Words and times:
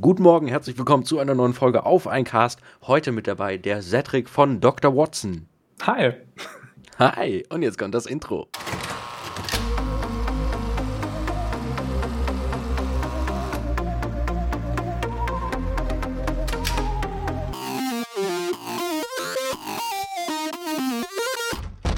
Guten 0.00 0.24
Morgen, 0.24 0.48
herzlich 0.48 0.76
willkommen 0.76 1.04
zu 1.04 1.20
einer 1.20 1.36
neuen 1.36 1.54
Folge 1.54 1.86
auf 1.86 2.08
ein 2.08 2.24
Cast. 2.24 2.58
Heute 2.82 3.12
mit 3.12 3.28
dabei 3.28 3.58
der 3.58 3.80
Cedric 3.80 4.28
von 4.28 4.60
Dr. 4.60 4.96
Watson. 4.96 5.46
Hi. 5.82 6.14
Hi, 6.98 7.46
und 7.48 7.62
jetzt 7.62 7.78
kommt 7.78 7.94
das 7.94 8.06
Intro. 8.06 8.48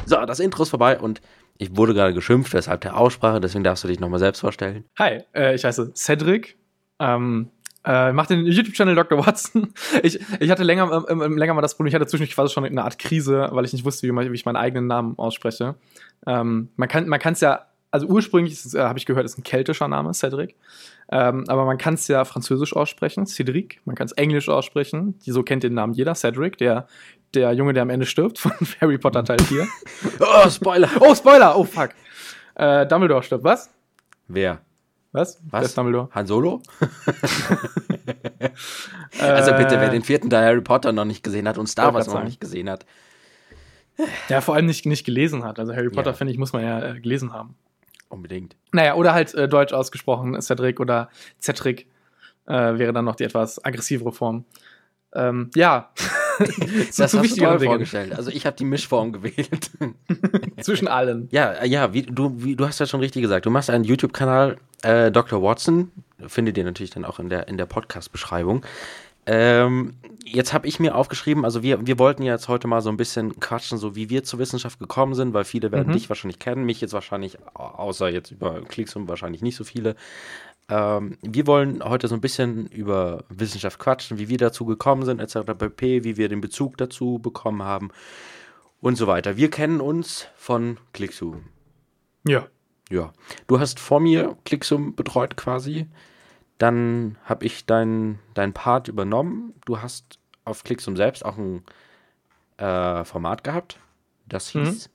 So, 0.04 0.26
das 0.26 0.38
Intro 0.40 0.64
ist 0.64 0.68
vorbei 0.68 1.00
und 1.00 1.22
ich 1.56 1.74
wurde 1.74 1.94
gerade 1.94 2.12
geschimpft, 2.12 2.52
weshalb 2.52 2.82
der 2.82 2.98
Aussprache, 2.98 3.40
deswegen 3.40 3.64
darfst 3.64 3.84
du 3.84 3.88
dich 3.88 4.00
nochmal 4.00 4.20
selbst 4.20 4.40
vorstellen. 4.40 4.84
Hi, 4.98 5.22
äh, 5.34 5.54
ich 5.54 5.64
heiße 5.64 5.94
Cedric. 5.94 6.58
Ähm, 6.98 7.50
äh, 7.86 8.12
mach 8.12 8.26
den 8.26 8.46
YouTube-Channel 8.46 8.94
Dr. 8.94 9.24
Watson. 9.24 9.72
Ich, 10.02 10.20
ich 10.40 10.50
hatte 10.50 10.64
länger, 10.64 11.04
ähm, 11.08 11.22
ähm, 11.22 11.38
länger 11.38 11.54
mal 11.54 11.62
das 11.62 11.76
Problem, 11.76 11.88
ich 11.88 11.94
hatte 11.94 12.06
zwischendurch 12.06 12.34
quasi 12.34 12.52
schon 12.52 12.64
eine 12.64 12.84
Art 12.84 12.98
Krise, 12.98 13.48
weil 13.52 13.64
ich 13.64 13.72
nicht 13.72 13.84
wusste, 13.84 14.06
wie, 14.06 14.12
man, 14.12 14.30
wie 14.30 14.34
ich 14.34 14.44
meinen 14.44 14.56
eigenen 14.56 14.86
Namen 14.86 15.18
ausspreche. 15.18 15.76
Ähm, 16.26 16.68
man 16.76 16.88
kann 16.88 17.08
man 17.08 17.20
es 17.24 17.40
ja, 17.40 17.66
also 17.90 18.06
ursprünglich 18.08 18.74
äh, 18.74 18.80
habe 18.80 18.98
ich 18.98 19.06
gehört, 19.06 19.24
ist 19.24 19.38
ein 19.38 19.42
keltischer 19.44 19.88
Name, 19.88 20.12
Cedric. 20.12 20.56
Ähm, 21.10 21.44
aber 21.48 21.64
man 21.64 21.78
kann 21.78 21.94
es 21.94 22.08
ja 22.08 22.24
französisch 22.24 22.74
aussprechen, 22.74 23.26
Cedric. 23.26 23.80
Man 23.84 23.94
kann 23.94 24.06
es 24.06 24.12
englisch 24.12 24.48
aussprechen. 24.48 25.18
Die, 25.20 25.30
so 25.30 25.42
kennt 25.42 25.62
den 25.62 25.74
Namen 25.74 25.92
jeder, 25.92 26.14
Cedric, 26.14 26.58
der, 26.58 26.88
der 27.34 27.52
Junge, 27.52 27.72
der 27.72 27.82
am 27.82 27.90
Ende 27.90 28.06
stirbt 28.06 28.38
von 28.40 28.52
Harry 28.80 28.98
Potter 28.98 29.24
Teil 29.24 29.38
4. 29.38 29.66
Oh, 30.20 30.50
Spoiler! 30.50 30.90
oh, 31.00 31.14
Spoiler! 31.14 31.56
Oh, 31.56 31.64
fuck. 31.64 31.90
Äh, 32.56 32.86
Dumbledore 32.86 33.22
stirbt, 33.22 33.44
was? 33.44 33.70
Wer? 34.28 34.60
Was? 35.16 35.40
Was? 35.50 35.64
Ist 35.66 35.78
Dumbledore? 35.78 36.08
Han 36.12 36.26
Solo? 36.26 36.62
also 39.20 39.52
bitte, 39.52 39.70
wer 39.80 39.88
Äh, 39.88 39.90
den 39.90 40.02
vierten 40.02 40.28
Teil 40.30 40.44
Harry 40.46 40.60
Potter 40.60 40.92
noch 40.92 41.04
nicht 41.06 41.22
gesehen 41.22 41.48
hat 41.48 41.58
und 41.58 41.66
Star 41.68 41.94
Wars 41.94 42.06
noch 42.06 42.14
sagen. 42.14 42.26
nicht 42.26 42.40
gesehen 42.40 42.68
hat. 42.68 42.84
Ja, 44.28 44.40
vor 44.42 44.54
allem 44.54 44.66
nicht, 44.66 44.84
nicht 44.84 45.04
gelesen 45.06 45.42
hat. 45.44 45.58
Also 45.58 45.74
Harry 45.74 45.88
Potter, 45.88 46.10
Ja. 46.10 46.16
finde 46.16 46.32
ich, 46.32 46.38
muss 46.38 46.52
man 46.52 46.62
ja 46.62 46.84
äh, 46.94 47.00
gelesen 47.00 47.32
haben. 47.32 47.56
Unbedingt. 48.08 48.56
Naja, 48.72 48.94
oder 48.94 49.14
halt 49.14 49.34
äh, 49.34 49.48
deutsch 49.48 49.72
ausgesprochen, 49.72 50.40
Cedric 50.42 50.80
oder 50.80 51.08
Cedric 51.40 51.86
äh, 52.46 52.78
wäre 52.78 52.92
dann 52.92 53.04
noch 53.06 53.16
die 53.16 53.24
etwas 53.24 53.64
aggressivere 53.64 54.12
Form. 54.12 54.44
Ähm, 55.14 55.50
ja. 55.54 55.90
Das 56.96 57.10
zu, 57.10 57.18
hast 57.18 57.36
du 57.36 57.44
toll 57.44 57.60
vorgestellt. 57.60 58.14
Also 58.14 58.30
ich 58.30 58.46
habe 58.46 58.56
die 58.56 58.64
Mischform 58.64 59.12
gewählt. 59.12 59.70
Zwischen 60.60 60.88
allen. 60.88 61.28
ja, 61.30 61.52
äh, 61.52 61.68
ja, 61.68 61.92
wie, 61.92 62.02
du, 62.02 62.32
wie, 62.42 62.56
du 62.56 62.66
hast 62.66 62.78
ja 62.80 62.86
schon 62.86 63.00
richtig 63.00 63.22
gesagt. 63.22 63.46
Du 63.46 63.50
machst 63.50 63.70
einen 63.70 63.84
YouTube-Kanal, 63.84 64.56
äh, 64.82 65.10
Dr. 65.10 65.42
Watson. 65.42 65.90
Findet 66.26 66.56
ihr 66.58 66.64
natürlich 66.64 66.90
dann 66.90 67.04
auch 67.04 67.18
in 67.18 67.28
der, 67.28 67.48
in 67.48 67.56
der 67.58 67.66
Podcast-Beschreibung. 67.66 68.64
Ähm, 69.28 69.94
jetzt 70.24 70.52
habe 70.52 70.68
ich 70.68 70.78
mir 70.78 70.94
aufgeschrieben, 70.94 71.44
also 71.44 71.62
wir, 71.62 71.84
wir 71.84 71.98
wollten 71.98 72.22
ja 72.22 72.34
jetzt 72.34 72.46
heute 72.46 72.68
mal 72.68 72.80
so 72.80 72.90
ein 72.90 72.96
bisschen 72.96 73.40
quatschen, 73.40 73.76
so 73.76 73.96
wie 73.96 74.08
wir 74.08 74.22
zur 74.22 74.38
Wissenschaft 74.38 74.78
gekommen 74.78 75.14
sind, 75.14 75.34
weil 75.34 75.44
viele 75.44 75.72
werden 75.72 75.88
Mhm. 75.88 75.92
dich 75.94 76.08
wahrscheinlich 76.08 76.38
kennen, 76.38 76.64
mich 76.64 76.80
jetzt 76.80 76.92
wahrscheinlich, 76.92 77.36
au- 77.54 77.62
außer 77.64 78.08
jetzt 78.08 78.30
über 78.30 78.60
Klicks 78.62 78.94
und 78.94 79.08
wahrscheinlich 79.08 79.42
nicht 79.42 79.56
so 79.56 79.64
viele. 79.64 79.96
Ähm, 80.68 81.16
wir 81.22 81.46
wollen 81.46 81.82
heute 81.84 82.08
so 82.08 82.14
ein 82.14 82.20
bisschen 82.20 82.66
über 82.66 83.24
Wissenschaft 83.28 83.78
quatschen, 83.78 84.18
wie 84.18 84.28
wir 84.28 84.38
dazu 84.38 84.64
gekommen 84.66 85.04
sind, 85.04 85.20
etc. 85.20 85.52
pp., 85.56 86.02
wie 86.04 86.16
wir 86.16 86.28
den 86.28 86.40
Bezug 86.40 86.76
dazu 86.76 87.18
bekommen 87.20 87.62
haben 87.62 87.90
und 88.80 88.96
so 88.96 89.06
weiter. 89.06 89.36
Wir 89.36 89.50
kennen 89.50 89.80
uns 89.80 90.26
von 90.36 90.78
Clickzoom. 90.92 91.44
Ja. 92.26 92.46
Ja. 92.90 93.12
Du 93.46 93.58
hast 93.60 93.80
vor 93.80 94.00
mir 94.00 94.36
Clickzoom 94.44 94.94
betreut 94.94 95.36
quasi. 95.36 95.86
Dann 96.58 97.18
habe 97.24 97.44
ich 97.44 97.66
deinen 97.66 98.18
dein 98.34 98.52
Part 98.52 98.88
übernommen. 98.88 99.54
Du 99.66 99.80
hast 99.80 100.18
auf 100.44 100.64
Clickzoom 100.64 100.96
selbst 100.96 101.24
auch 101.24 101.36
ein 101.36 101.64
äh, 102.58 103.04
Format 103.04 103.44
gehabt. 103.44 103.78
Das 104.28 104.54
Mhm. 104.54 104.64
hieß. 104.64 104.90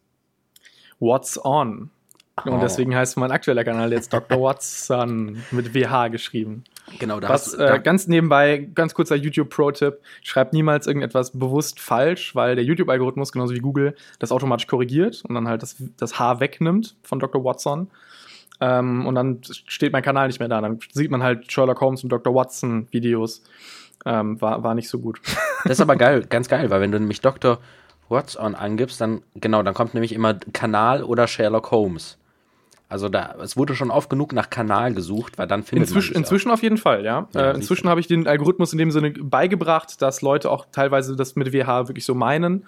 What's 1.00 1.44
on? 1.44 1.92
Oh. 2.46 2.52
Und 2.52 2.62
deswegen 2.62 2.96
heißt 2.96 3.18
mein 3.18 3.32
aktueller 3.32 3.64
Kanal 3.64 3.92
jetzt 3.92 4.14
Dr. 4.14 4.42
Watson 4.42 5.44
mit 5.52 5.74
WH 5.74 6.10
geschrieben. 6.10 6.64
Genau, 7.00 7.20
da 7.20 7.30
Was 7.30 7.48
hast 7.48 7.60
äh, 7.60 7.80
ganz 7.84 8.08
nebenbei, 8.08 8.68
ganz 8.74 8.94
kurzer 8.94 9.16
YouTube-Pro-Tipp, 9.16 10.00
schreibt 10.24 10.54
niemals 10.54 10.88
irgendetwas 10.88 11.32
bewusst 11.32 11.80
falsch, 11.80 12.36
weil 12.36 12.56
der 12.56 12.66
YouTube-Algorithmus, 12.66 13.32
genauso 13.32 13.54
wie 13.54 13.60
Google, 13.60 13.96
das 14.20 14.32
automatisch 14.32 14.68
korrigiert 14.68 15.24
und 15.28 15.36
dann 15.36 15.48
halt 15.48 15.62
das, 15.62 15.76
das 15.98 16.20
H 16.20 16.40
wegnimmt 16.40 16.96
von 17.04 17.20
Dr. 17.20 17.44
Watson. 17.44 17.90
Ähm, 18.60 19.08
und 19.08 19.16
dann 19.16 19.40
steht 19.44 19.92
mein 19.92 20.04
Kanal 20.04 20.28
nicht 20.28 20.40
mehr 20.40 20.50
da. 20.50 20.62
Dann 20.62 20.80
sieht 20.92 21.12
man 21.12 21.24
halt 21.24 21.52
Sherlock 21.52 21.82
Holmes 21.82 22.04
und 22.04 22.10
Dr. 22.10 22.34
Watson 22.34 22.88
Videos. 22.92 23.44
Ähm, 24.06 24.42
war, 24.42 24.64
war 24.64 24.76
nicht 24.76 24.90
so 24.90 25.00
gut. 25.00 25.22
Das 25.64 25.74
ist 25.74 25.82
aber 25.82 25.96
geil, 25.96 26.26
ganz 26.28 26.50
geil, 26.50 26.72
weil 26.72 26.82
wenn 26.82 26.92
du 26.92 27.00
nämlich 27.00 27.22
Dr. 27.22 27.60
Watson 28.10 28.56
angibst, 28.56 29.00
dann 29.00 29.22
genau, 29.36 29.62
dann 29.62 29.76
kommt 29.76 29.94
nämlich 29.94 30.12
immer 30.12 30.34
Kanal 30.54 31.04
oder 31.04 31.28
Sherlock 31.28 31.70
Holmes. 31.70 32.18
Also 32.92 33.08
da, 33.08 33.36
es 33.42 33.56
wurde 33.56 33.74
schon 33.74 33.90
oft 33.90 34.10
genug 34.10 34.34
nach 34.34 34.50
Kanal 34.50 34.94
gesucht, 34.94 35.38
weil 35.38 35.48
dann 35.48 35.64
findet 35.64 35.88
Inzwischen, 35.88 36.14
man 36.14 36.24
inzwischen 36.24 36.52
auf 36.52 36.62
jeden 36.62 36.76
Fall, 36.76 37.06
ja. 37.06 37.30
Ja, 37.34 37.52
äh, 37.52 37.56
inzwischen 37.56 37.88
habe 37.88 38.02
ich 38.02 38.08
den 38.08 38.28
Algorithmus 38.28 38.74
in 38.74 38.80
dem 38.80 38.92
Sinne 38.92 39.12
beigebracht, 39.12 40.02
dass 40.02 40.22
Leute 40.22 40.52
auch 40.52 40.66
teilweise 40.74 41.16
das 41.16 41.38
mit 41.38 41.54
WH 41.54 41.88
wirklich 41.88 42.04
so 42.04 42.14
meinen. 42.16 42.66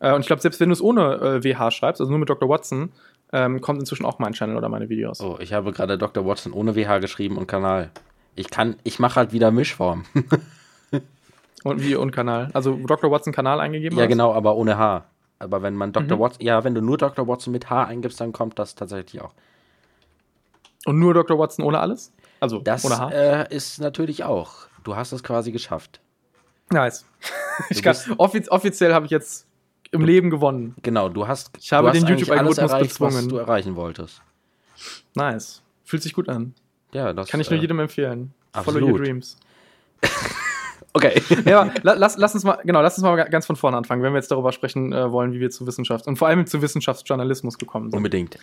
Äh, 0.00 0.12
und 0.12 0.22
ich 0.22 0.26
glaube, 0.26 0.42
selbst 0.42 0.58
wenn 0.58 0.70
du 0.70 0.72
es 0.72 0.82
ohne 0.82 1.14
äh, 1.14 1.44
WH 1.44 1.70
schreibst, 1.70 2.00
also 2.00 2.10
nur 2.10 2.18
mit 2.18 2.28
Dr. 2.28 2.48
Watson, 2.48 2.90
ähm, 3.32 3.60
kommt 3.60 3.78
inzwischen 3.78 4.04
auch 4.04 4.18
mein 4.18 4.32
Channel 4.32 4.56
oder 4.56 4.68
meine 4.68 4.88
Videos. 4.88 5.20
auch. 5.20 5.36
Oh, 5.36 5.40
ich 5.40 5.52
habe 5.52 5.70
gerade 5.70 5.96
Dr. 5.96 6.26
Watson 6.26 6.52
ohne 6.52 6.74
WH 6.74 6.98
geschrieben 6.98 7.38
und 7.38 7.46
Kanal. 7.46 7.90
Ich 8.34 8.50
kann, 8.50 8.74
ich 8.82 8.98
mache 8.98 9.14
halt 9.14 9.32
wieder 9.32 9.52
Mischform. 9.52 10.04
Und 11.62 11.82
wie 11.82 11.94
und 11.94 12.10
Kanal. 12.10 12.48
Also 12.54 12.78
Dr. 12.86 13.10
Watson 13.10 13.34
Kanal 13.34 13.60
eingegeben 13.60 13.98
ja, 13.98 14.04
hast? 14.04 14.08
genau, 14.08 14.32
aber 14.32 14.56
ohne 14.56 14.78
H. 14.78 15.04
Aber 15.38 15.62
wenn 15.62 15.74
man 15.74 15.92
Dr. 15.92 16.16
Mhm. 16.16 16.22
Watson, 16.22 16.42
ja, 16.46 16.64
wenn 16.64 16.74
du 16.74 16.80
nur 16.80 16.96
Dr. 16.96 17.28
Watson 17.28 17.52
mit 17.52 17.68
H 17.68 17.84
eingibst, 17.84 18.20
dann 18.20 18.32
kommt 18.32 18.58
das 18.58 18.74
tatsächlich 18.74 19.20
auch. 19.20 19.34
Und 20.86 20.98
nur 20.98 21.14
Dr. 21.14 21.38
Watson 21.38 21.64
ohne 21.64 21.78
alles? 21.78 22.12
Also 22.40 22.60
Das 22.60 22.84
ohne 22.84 22.98
H? 22.98 23.10
äh, 23.10 23.54
ist 23.54 23.80
natürlich 23.80 24.24
auch. 24.24 24.52
Du 24.84 24.96
hast 24.96 25.12
es 25.12 25.22
quasi 25.22 25.52
geschafft. 25.52 26.00
nice. 26.70 27.04
ich 27.70 27.78
Du 27.78 27.82
kann, 27.82 27.96
offiz 28.18 28.48
offiziell 28.50 28.94
habe 28.94 29.04
ich 29.04 29.10
jetzt 29.10 29.46
im 29.90 30.02
Leben 30.04 30.30
gewonnen. 30.30 30.74
Genau, 30.82 31.08
du 31.08 31.26
hast, 31.28 31.50
Ich 31.58 31.72
habe 31.72 31.88
du 31.88 31.98
den 31.98 32.06
YouTube-Algorithmus 32.06 32.58
erreicht, 32.58 33.00
was 33.00 33.08
bezwungen. 33.08 33.28
du 33.28 33.36
erreichen 33.36 33.76
wolltest. 33.76 34.22
Nice. 35.14 35.62
Fühlt 35.84 36.02
sich 36.02 36.14
gut 36.14 36.28
an. 36.28 36.54
Ja, 36.92 37.12
das 37.12 37.28
Kann 37.28 37.40
ich 37.40 37.50
nur 37.50 37.58
äh, 37.58 37.62
jedem 37.62 37.80
empfehlen. 37.80 38.32
Follow 38.52 38.78
absolut. 38.78 38.90
your 38.92 38.98
dreams. 38.98 39.36
Okay. 40.92 41.22
Ja, 41.44 41.72
lass, 41.82 42.16
lass 42.16 42.34
uns 42.34 42.42
mal, 42.44 42.58
genau, 42.64 42.80
lass 42.82 42.98
uns 42.98 43.04
mal 43.04 43.14
ganz 43.28 43.46
von 43.46 43.54
vorne 43.56 43.76
anfangen, 43.76 44.02
wenn 44.02 44.12
wir 44.12 44.18
jetzt 44.18 44.30
darüber 44.30 44.50
sprechen 44.52 44.92
äh, 44.92 45.10
wollen, 45.12 45.32
wie 45.32 45.38
wir 45.40 45.50
zu 45.50 45.66
Wissenschaft 45.66 46.06
und 46.06 46.16
vor 46.16 46.28
allem 46.28 46.46
zu 46.46 46.62
Wissenschaftsjournalismus 46.62 47.58
gekommen 47.58 47.90
sind. 47.90 47.96
Unbedingt. 47.96 48.38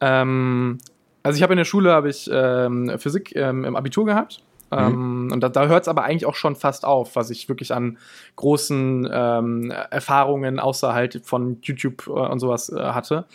Ähm, 0.00 0.78
also 1.26 1.36
ich 1.36 1.42
habe 1.42 1.52
in 1.52 1.58
der 1.58 1.64
Schule 1.64 1.92
habe 1.92 2.08
ich 2.08 2.30
ähm, 2.32 2.92
Physik 2.98 3.34
ähm, 3.34 3.64
im 3.64 3.76
Abitur 3.76 4.06
gehabt. 4.06 4.42
Ähm, 4.72 5.30
und 5.32 5.40
da, 5.40 5.48
da 5.48 5.66
hört 5.66 5.82
es 5.82 5.88
aber 5.88 6.04
eigentlich 6.04 6.26
auch 6.26 6.34
schon 6.34 6.56
fast 6.56 6.84
auf, 6.84 7.14
was 7.14 7.30
ich 7.30 7.48
wirklich 7.48 7.72
an 7.72 7.98
großen 8.34 9.08
ähm, 9.12 9.70
Erfahrungen 9.90 10.58
außerhalb 10.58 11.24
von 11.24 11.58
YouTube 11.62 12.06
äh, 12.08 12.10
und 12.10 12.40
sowas 12.40 12.70
äh, 12.70 12.76
hatte. 12.76 13.26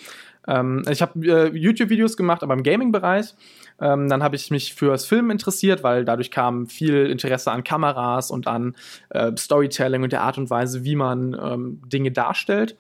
Ähm, 0.48 0.84
ich 0.90 1.02
habe 1.02 1.20
äh, 1.26 1.56
YouTube-Videos 1.56 2.18
gemacht, 2.18 2.44
aber 2.44 2.54
im 2.54 2.64
Gaming-Bereich. 2.64 3.36
Ähm, 3.80 4.10
dann 4.10 4.22
habe 4.24 4.36
ich 4.36 4.52
mich 4.52 4.74
fürs 4.74 5.06
Film 5.06 5.32
interessiert, 5.32 5.84
weil 5.84 6.06
dadurch 6.06 6.32
kam 6.32 6.68
viel 6.68 7.08
Interesse 7.08 7.52
an 7.52 7.64
Kameras 7.64 8.30
und 8.30 8.48
an 8.48 8.76
äh, 9.10 9.32
Storytelling 9.38 10.04
und 10.04 10.12
der 10.12 10.22
Art 10.22 10.38
und 10.38 10.50
Weise, 10.50 10.84
wie 10.84 10.96
man 10.96 11.38
ähm, 11.42 11.82
Dinge 11.88 12.12
darstellt. 12.12 12.78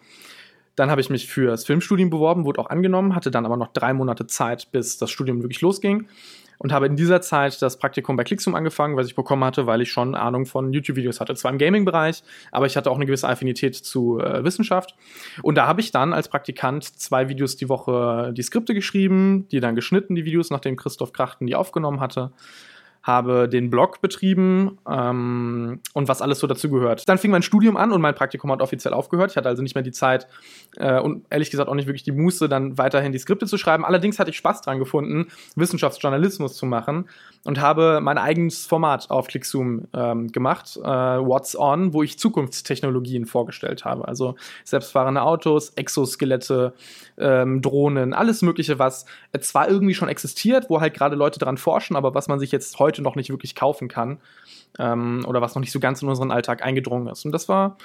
Dann 0.75 0.89
habe 0.89 1.01
ich 1.01 1.09
mich 1.09 1.27
fürs 1.27 1.65
Filmstudium 1.65 2.09
beworben, 2.09 2.45
wurde 2.45 2.59
auch 2.59 2.69
angenommen, 2.69 3.15
hatte 3.15 3.31
dann 3.31 3.45
aber 3.45 3.57
noch 3.57 3.73
drei 3.73 3.93
Monate 3.93 4.27
Zeit, 4.27 4.71
bis 4.71 4.97
das 4.97 5.11
Studium 5.11 5.41
wirklich 5.41 5.61
losging. 5.61 6.07
Und 6.57 6.71
habe 6.71 6.85
in 6.85 6.95
dieser 6.95 7.21
Zeit 7.21 7.59
das 7.63 7.79
Praktikum 7.79 8.15
bei 8.17 8.23
Clickzoom 8.23 8.53
angefangen, 8.53 8.95
was 8.95 9.07
ich 9.07 9.15
bekommen 9.15 9.43
hatte, 9.43 9.65
weil 9.65 9.81
ich 9.81 9.91
schon 9.91 10.13
Ahnung 10.13 10.45
von 10.45 10.71
YouTube-Videos 10.71 11.19
hatte. 11.19 11.33
Zwar 11.33 11.51
im 11.51 11.57
Gaming-Bereich, 11.57 12.21
aber 12.51 12.67
ich 12.67 12.77
hatte 12.77 12.91
auch 12.91 12.97
eine 12.97 13.07
gewisse 13.07 13.27
Affinität 13.27 13.75
zu 13.75 14.19
äh, 14.19 14.43
Wissenschaft. 14.43 14.95
Und 15.41 15.55
da 15.55 15.65
habe 15.65 15.81
ich 15.81 15.91
dann 15.91 16.13
als 16.13 16.29
Praktikant 16.29 16.83
zwei 16.83 17.29
Videos 17.29 17.57
die 17.57 17.67
Woche 17.67 18.31
die 18.37 18.43
Skripte 18.43 18.75
geschrieben, 18.75 19.47
die 19.49 19.59
dann 19.59 19.73
geschnitten, 19.73 20.13
die 20.13 20.23
Videos, 20.23 20.51
nachdem 20.51 20.75
Christoph 20.75 21.13
Krachten 21.13 21.47
die 21.47 21.55
aufgenommen 21.55 21.99
hatte 21.99 22.31
habe 23.03 23.49
den 23.49 23.69
Blog 23.69 24.01
betrieben 24.01 24.77
ähm, 24.87 25.79
und 25.93 26.07
was 26.07 26.21
alles 26.21 26.39
so 26.39 26.47
dazugehört. 26.47 27.09
Dann 27.09 27.17
fing 27.17 27.31
mein 27.31 27.41
Studium 27.41 27.75
an 27.75 27.91
und 27.91 28.01
mein 28.01 28.13
Praktikum 28.13 28.51
hat 28.51 28.61
offiziell 28.61 28.93
aufgehört. 28.93 29.31
Ich 29.31 29.37
hatte 29.37 29.49
also 29.49 29.63
nicht 29.63 29.73
mehr 29.73 29.83
die 29.83 29.91
Zeit 29.91 30.27
äh, 30.77 30.99
und 30.99 31.25
ehrlich 31.29 31.49
gesagt 31.49 31.67
auch 31.67 31.73
nicht 31.73 31.87
wirklich 31.87 32.03
die 32.03 32.11
Muße, 32.11 32.47
dann 32.47 32.77
weiterhin 32.77 33.11
die 33.11 33.17
Skripte 33.17 33.47
zu 33.47 33.57
schreiben. 33.57 33.85
Allerdings 33.85 34.19
hatte 34.19 34.29
ich 34.29 34.37
Spaß 34.37 34.61
dran 34.61 34.77
gefunden, 34.77 35.27
Wissenschaftsjournalismus 35.55 36.55
zu 36.55 36.65
machen 36.65 37.09
und 37.43 37.59
habe 37.59 37.99
mein 38.01 38.19
eigenes 38.19 38.67
Format 38.67 39.09
auf 39.09 39.27
ClickZoom 39.27 39.87
ähm, 39.93 40.31
gemacht, 40.31 40.77
äh, 40.77 40.87
What's 40.87 41.57
On, 41.57 41.93
wo 41.93 42.03
ich 42.03 42.19
Zukunftstechnologien 42.19 43.25
vorgestellt 43.25 43.83
habe. 43.83 44.07
Also 44.07 44.35
selbstfahrende 44.63 45.23
Autos, 45.23 45.69
Exoskelette, 45.69 46.73
ähm, 47.17 47.61
Drohnen, 47.61 48.13
alles 48.13 48.43
Mögliche, 48.43 48.77
was 48.77 49.05
zwar 49.39 49.69
irgendwie 49.69 49.95
schon 49.95 50.09
existiert, 50.09 50.69
wo 50.69 50.81
halt 50.81 50.93
gerade 50.93 51.15
Leute 51.15 51.39
dran 51.39 51.57
forschen, 51.57 51.95
aber 51.95 52.13
was 52.13 52.27
man 52.27 52.39
sich 52.39 52.51
jetzt 52.51 52.77
heute 52.79 52.90
heute 52.91 53.01
noch 53.01 53.15
nicht 53.15 53.29
wirklich 53.29 53.55
kaufen 53.55 53.87
kann 53.87 54.19
ähm, 54.77 55.23
oder 55.25 55.41
was 55.41 55.55
noch 55.55 55.61
nicht 55.61 55.71
so 55.71 55.79
ganz 55.79 56.01
in 56.01 56.09
unseren 56.09 56.31
Alltag 56.31 56.63
eingedrungen 56.63 57.07
ist. 57.07 57.25
Und 57.25 57.31
das 57.31 57.47
war 57.47 57.77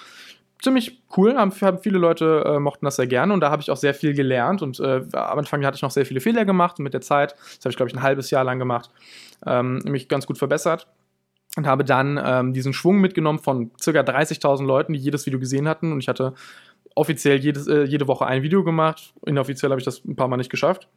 ziemlich 0.62 1.02
cool, 1.16 1.36
haben, 1.36 1.52
viele 1.52 1.98
Leute 1.98 2.42
äh, 2.46 2.58
mochten 2.58 2.86
das 2.86 2.96
sehr 2.96 3.06
gerne 3.06 3.32
und 3.32 3.40
da 3.40 3.50
habe 3.50 3.62
ich 3.62 3.70
auch 3.70 3.76
sehr 3.76 3.94
viel 3.94 4.14
gelernt 4.14 4.62
und 4.62 4.80
äh, 4.80 5.02
am 5.12 5.38
Anfang 5.38 5.64
hatte 5.64 5.76
ich 5.76 5.82
noch 5.82 5.90
sehr 5.90 6.06
viele 6.06 6.20
Fehler 6.20 6.44
gemacht 6.44 6.78
und 6.78 6.84
mit 6.84 6.94
der 6.94 7.02
Zeit, 7.02 7.32
das 7.32 7.60
habe 7.60 7.70
ich 7.70 7.76
glaube 7.76 7.90
ich 7.90 7.96
ein 7.96 8.02
halbes 8.02 8.30
Jahr 8.30 8.42
lang 8.42 8.58
gemacht, 8.58 8.90
ähm, 9.46 9.80
mich 9.84 10.08
ganz 10.08 10.26
gut 10.26 10.38
verbessert 10.38 10.88
und 11.56 11.66
habe 11.66 11.84
dann 11.84 12.18
ähm, 12.24 12.52
diesen 12.54 12.72
Schwung 12.72 12.98
mitgenommen 13.00 13.38
von 13.38 13.70
circa 13.80 14.00
30.000 14.00 14.64
Leuten, 14.64 14.94
die 14.94 14.98
jedes 14.98 15.26
Video 15.26 15.38
gesehen 15.38 15.68
hatten 15.68 15.92
und 15.92 16.00
ich 16.00 16.08
hatte 16.08 16.32
offiziell 16.94 17.36
jedes, 17.36 17.68
äh, 17.68 17.84
jede 17.84 18.08
Woche 18.08 18.26
ein 18.26 18.42
Video 18.42 18.64
gemacht, 18.64 19.12
inoffiziell 19.26 19.70
habe 19.70 19.80
ich 19.80 19.84
das 19.84 20.04
ein 20.06 20.16
paar 20.16 20.28
Mal 20.28 20.38
nicht 20.38 20.50
geschafft. 20.50 20.88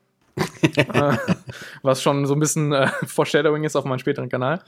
Äh, 0.76 1.18
was 1.82 2.02
schon 2.02 2.26
so 2.26 2.34
ein 2.34 2.40
bisschen 2.40 2.72
äh, 2.72 2.88
Foreshadowing 3.06 3.64
ist 3.64 3.76
auf 3.76 3.86
meinem 3.86 4.00
späteren 4.00 4.30
Kanal. 4.30 4.62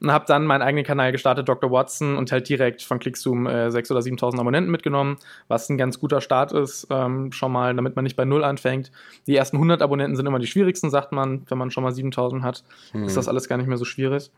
Und 0.00 0.10
habe 0.10 0.24
dann 0.26 0.46
meinen 0.46 0.62
eigenen 0.62 0.84
Kanal 0.84 1.12
gestartet, 1.12 1.48
Dr. 1.48 1.70
Watson, 1.70 2.16
und 2.16 2.32
halt 2.32 2.48
direkt 2.48 2.82
von 2.82 2.98
Clickzoom 2.98 3.46
äh, 3.46 3.68
6.000 3.68 3.90
oder 3.92 4.00
7.000 4.00 4.40
Abonnenten 4.40 4.70
mitgenommen, 4.70 5.16
was 5.48 5.68
ein 5.68 5.78
ganz 5.78 6.00
guter 6.00 6.20
Start 6.20 6.52
ist, 6.52 6.86
ähm, 6.90 7.32
schon 7.32 7.52
mal, 7.52 7.74
damit 7.74 7.96
man 7.96 8.04
nicht 8.04 8.16
bei 8.16 8.24
Null 8.24 8.44
anfängt. 8.44 8.90
Die 9.26 9.36
ersten 9.36 9.56
100 9.56 9.82
Abonnenten 9.82 10.16
sind 10.16 10.26
immer 10.26 10.38
die 10.38 10.46
schwierigsten, 10.46 10.90
sagt 10.90 11.12
man. 11.12 11.42
Wenn 11.48 11.58
man 11.58 11.70
schon 11.70 11.84
mal 11.84 11.92
7.000 11.92 12.42
hat, 12.42 12.64
mhm. 12.92 13.04
ist 13.04 13.16
das 13.16 13.28
alles 13.28 13.48
gar 13.48 13.56
nicht 13.56 13.68
mehr 13.68 13.78
so 13.78 13.84
schwierig. 13.84 14.30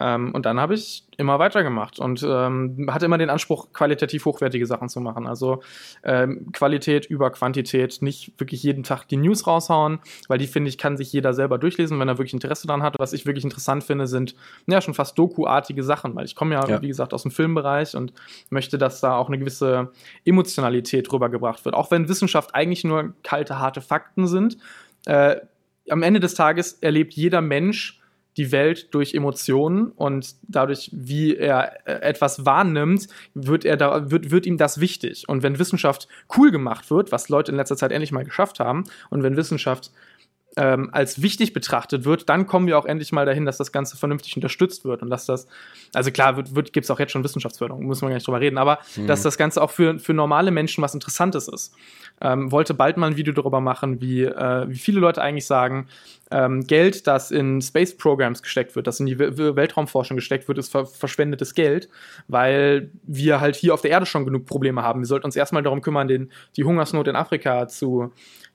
Ähm, 0.00 0.32
und 0.34 0.46
dann 0.46 0.58
habe 0.58 0.74
ich 0.74 1.04
immer 1.18 1.38
weitergemacht 1.38 1.98
und 1.98 2.22
ähm, 2.26 2.88
hatte 2.90 3.04
immer 3.04 3.18
den 3.18 3.28
Anspruch, 3.28 3.72
qualitativ 3.74 4.24
hochwertige 4.24 4.64
Sachen 4.64 4.88
zu 4.88 5.00
machen. 5.00 5.26
Also 5.26 5.62
ähm, 6.02 6.50
Qualität 6.52 7.04
über 7.04 7.30
Quantität, 7.30 8.00
nicht 8.00 8.32
wirklich 8.40 8.62
jeden 8.62 8.82
Tag 8.82 9.06
die 9.08 9.18
News 9.18 9.46
raushauen, 9.46 9.98
weil 10.28 10.38
die, 10.38 10.46
finde 10.46 10.70
ich, 10.70 10.78
kann 10.78 10.96
sich 10.96 11.12
jeder 11.12 11.34
selber 11.34 11.58
durchlesen, 11.58 12.00
wenn 12.00 12.08
er 12.08 12.16
wirklich 12.16 12.32
Interesse 12.32 12.66
daran 12.66 12.82
hat. 12.82 12.98
Was 12.98 13.12
ich 13.12 13.26
wirklich 13.26 13.44
interessant 13.44 13.84
finde, 13.84 14.06
sind 14.06 14.34
ja 14.66 14.80
schon 14.80 14.94
fast 14.94 15.18
Doku-artige 15.18 15.82
Sachen, 15.82 16.16
weil 16.16 16.24
ich 16.24 16.34
komme 16.34 16.54
ja, 16.54 16.66
ja, 16.66 16.80
wie 16.80 16.88
gesagt, 16.88 17.12
aus 17.12 17.22
dem 17.22 17.30
Filmbereich 17.30 17.94
und 17.94 18.14
möchte, 18.48 18.78
dass 18.78 19.00
da 19.00 19.16
auch 19.16 19.28
eine 19.28 19.38
gewisse 19.38 19.92
Emotionalität 20.24 21.12
rübergebracht 21.12 21.64
wird. 21.66 21.74
Auch 21.74 21.90
wenn 21.90 22.08
Wissenschaft 22.08 22.54
eigentlich 22.54 22.84
nur 22.84 23.12
kalte, 23.22 23.58
harte 23.58 23.82
Fakten 23.82 24.26
sind. 24.26 24.56
Äh, 25.04 25.36
am 25.90 26.02
Ende 26.02 26.20
des 26.20 26.34
Tages 26.34 26.74
erlebt 26.74 27.12
jeder 27.14 27.42
Mensch 27.42 27.99
die 28.40 28.52
Welt 28.52 28.94
durch 28.94 29.12
Emotionen 29.12 29.92
und 29.92 30.34
dadurch, 30.48 30.88
wie 30.94 31.36
er 31.36 31.86
äh, 31.86 32.00
etwas 32.00 32.46
wahrnimmt, 32.46 33.06
wird, 33.34 33.66
er 33.66 33.76
da, 33.76 34.10
wird, 34.10 34.30
wird 34.30 34.46
ihm 34.46 34.56
das 34.56 34.80
wichtig. 34.80 35.28
Und 35.28 35.42
wenn 35.42 35.58
Wissenschaft 35.58 36.08
cool 36.38 36.50
gemacht 36.50 36.90
wird, 36.90 37.12
was 37.12 37.28
Leute 37.28 37.52
in 37.52 37.58
letzter 37.58 37.76
Zeit 37.76 37.92
endlich 37.92 38.12
mal 38.12 38.24
geschafft 38.24 38.58
haben, 38.58 38.84
und 39.10 39.22
wenn 39.22 39.36
Wissenschaft 39.36 39.90
ähm, 40.56 40.90
als 40.92 41.22
wichtig 41.22 41.52
betrachtet 41.52 42.04
wird, 42.04 42.28
dann 42.28 42.46
kommen 42.46 42.66
wir 42.66 42.76
auch 42.76 42.84
endlich 42.84 43.12
mal 43.12 43.24
dahin, 43.24 43.44
dass 43.44 43.56
das 43.56 43.70
Ganze 43.70 43.96
vernünftig 43.96 44.36
unterstützt 44.36 44.84
wird 44.84 45.02
und 45.02 45.10
dass 45.10 45.26
das, 45.26 45.46
also 45.94 46.10
klar, 46.10 46.36
wird, 46.36 46.54
wird, 46.54 46.72
gibt 46.72 46.84
es 46.84 46.90
auch 46.90 46.98
jetzt 46.98 47.12
schon 47.12 47.22
Wissenschaftsförderung, 47.22 47.84
muss 47.84 48.02
man 48.02 48.10
gar 48.10 48.16
nicht 48.16 48.26
drüber 48.26 48.40
reden, 48.40 48.58
aber 48.58 48.80
mhm. 48.96 49.06
dass 49.06 49.22
das 49.22 49.38
Ganze 49.38 49.62
auch 49.62 49.70
für, 49.70 49.98
für 49.98 50.12
normale 50.12 50.50
Menschen 50.50 50.82
was 50.82 50.94
Interessantes 50.94 51.46
ist. 51.46 51.72
Ähm, 52.20 52.50
wollte 52.50 52.74
bald 52.74 52.96
mal 52.96 53.06
ein 53.06 53.16
Video 53.16 53.32
darüber 53.32 53.60
machen, 53.60 54.00
wie, 54.00 54.24
äh, 54.24 54.68
wie 54.68 54.76
viele 54.76 55.00
Leute 55.00 55.22
eigentlich 55.22 55.46
sagen, 55.46 55.86
ähm, 56.32 56.66
Geld, 56.66 57.06
das 57.06 57.30
in 57.30 57.62
Space 57.62 57.96
Programs 57.96 58.42
gesteckt 58.42 58.76
wird, 58.76 58.86
das 58.86 59.00
in 59.00 59.06
die 59.06 59.18
Weltraumforschung 59.18 60.16
gesteckt 60.16 60.46
wird, 60.48 60.58
ist 60.58 60.70
ver 60.70 60.86
verschwendetes 60.86 61.54
Geld, 61.54 61.88
weil 62.28 62.90
wir 63.04 63.40
halt 63.40 63.56
hier 63.56 63.74
auf 63.74 63.82
der 63.82 63.90
Erde 63.90 64.06
schon 64.06 64.24
genug 64.24 64.46
Probleme 64.46 64.82
haben. 64.82 65.00
Wir 65.00 65.06
sollten 65.06 65.26
uns 65.26 65.36
erstmal 65.36 65.62
darum 65.62 65.80
kümmern, 65.80 66.08
den, 66.08 66.30
die 66.56 66.64
Hungersnot 66.64 67.08
in 67.08 67.16
Afrika 67.16 67.66
zu, 67.68 68.12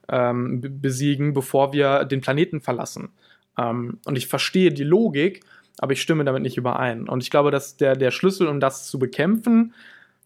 ähm, 0.09 0.61
besiegen, 0.81 1.33
bevor 1.33 1.73
wir 1.73 2.05
den 2.05 2.21
Planeten 2.21 2.61
verlassen. 2.61 3.09
Ähm, 3.57 3.99
und 4.05 4.17
ich 4.17 4.27
verstehe 4.27 4.71
die 4.71 4.83
Logik, 4.83 5.43
aber 5.79 5.93
ich 5.93 6.01
stimme 6.01 6.23
damit 6.23 6.43
nicht 6.43 6.57
überein. 6.57 7.07
Und 7.07 7.23
ich 7.23 7.29
glaube, 7.29 7.51
dass 7.51 7.77
der, 7.77 7.95
der 7.95 8.11
Schlüssel, 8.11 8.47
um 8.47 8.59
das 8.59 8.87
zu 8.87 8.99
bekämpfen, 8.99 9.73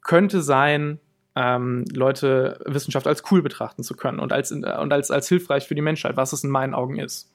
könnte 0.04 0.42
sein, 0.42 1.00
ähm, 1.36 1.86
Leute 1.94 2.60
Wissenschaft 2.66 3.08
als 3.08 3.24
cool 3.32 3.42
betrachten 3.42 3.84
zu 3.84 3.96
können 3.96 4.20
und 4.20 4.34
als, 4.34 4.52
und 4.52 4.66
als, 4.66 5.12
als 5.12 5.30
hilfreich 5.30 5.68
für 5.68 5.76
die 5.76 5.82
Menschheit, 5.82 6.18
was 6.18 6.34
es 6.34 6.44
in 6.44 6.50
meinen 6.50 6.74
Augen 6.74 6.98
ist. 7.00 7.30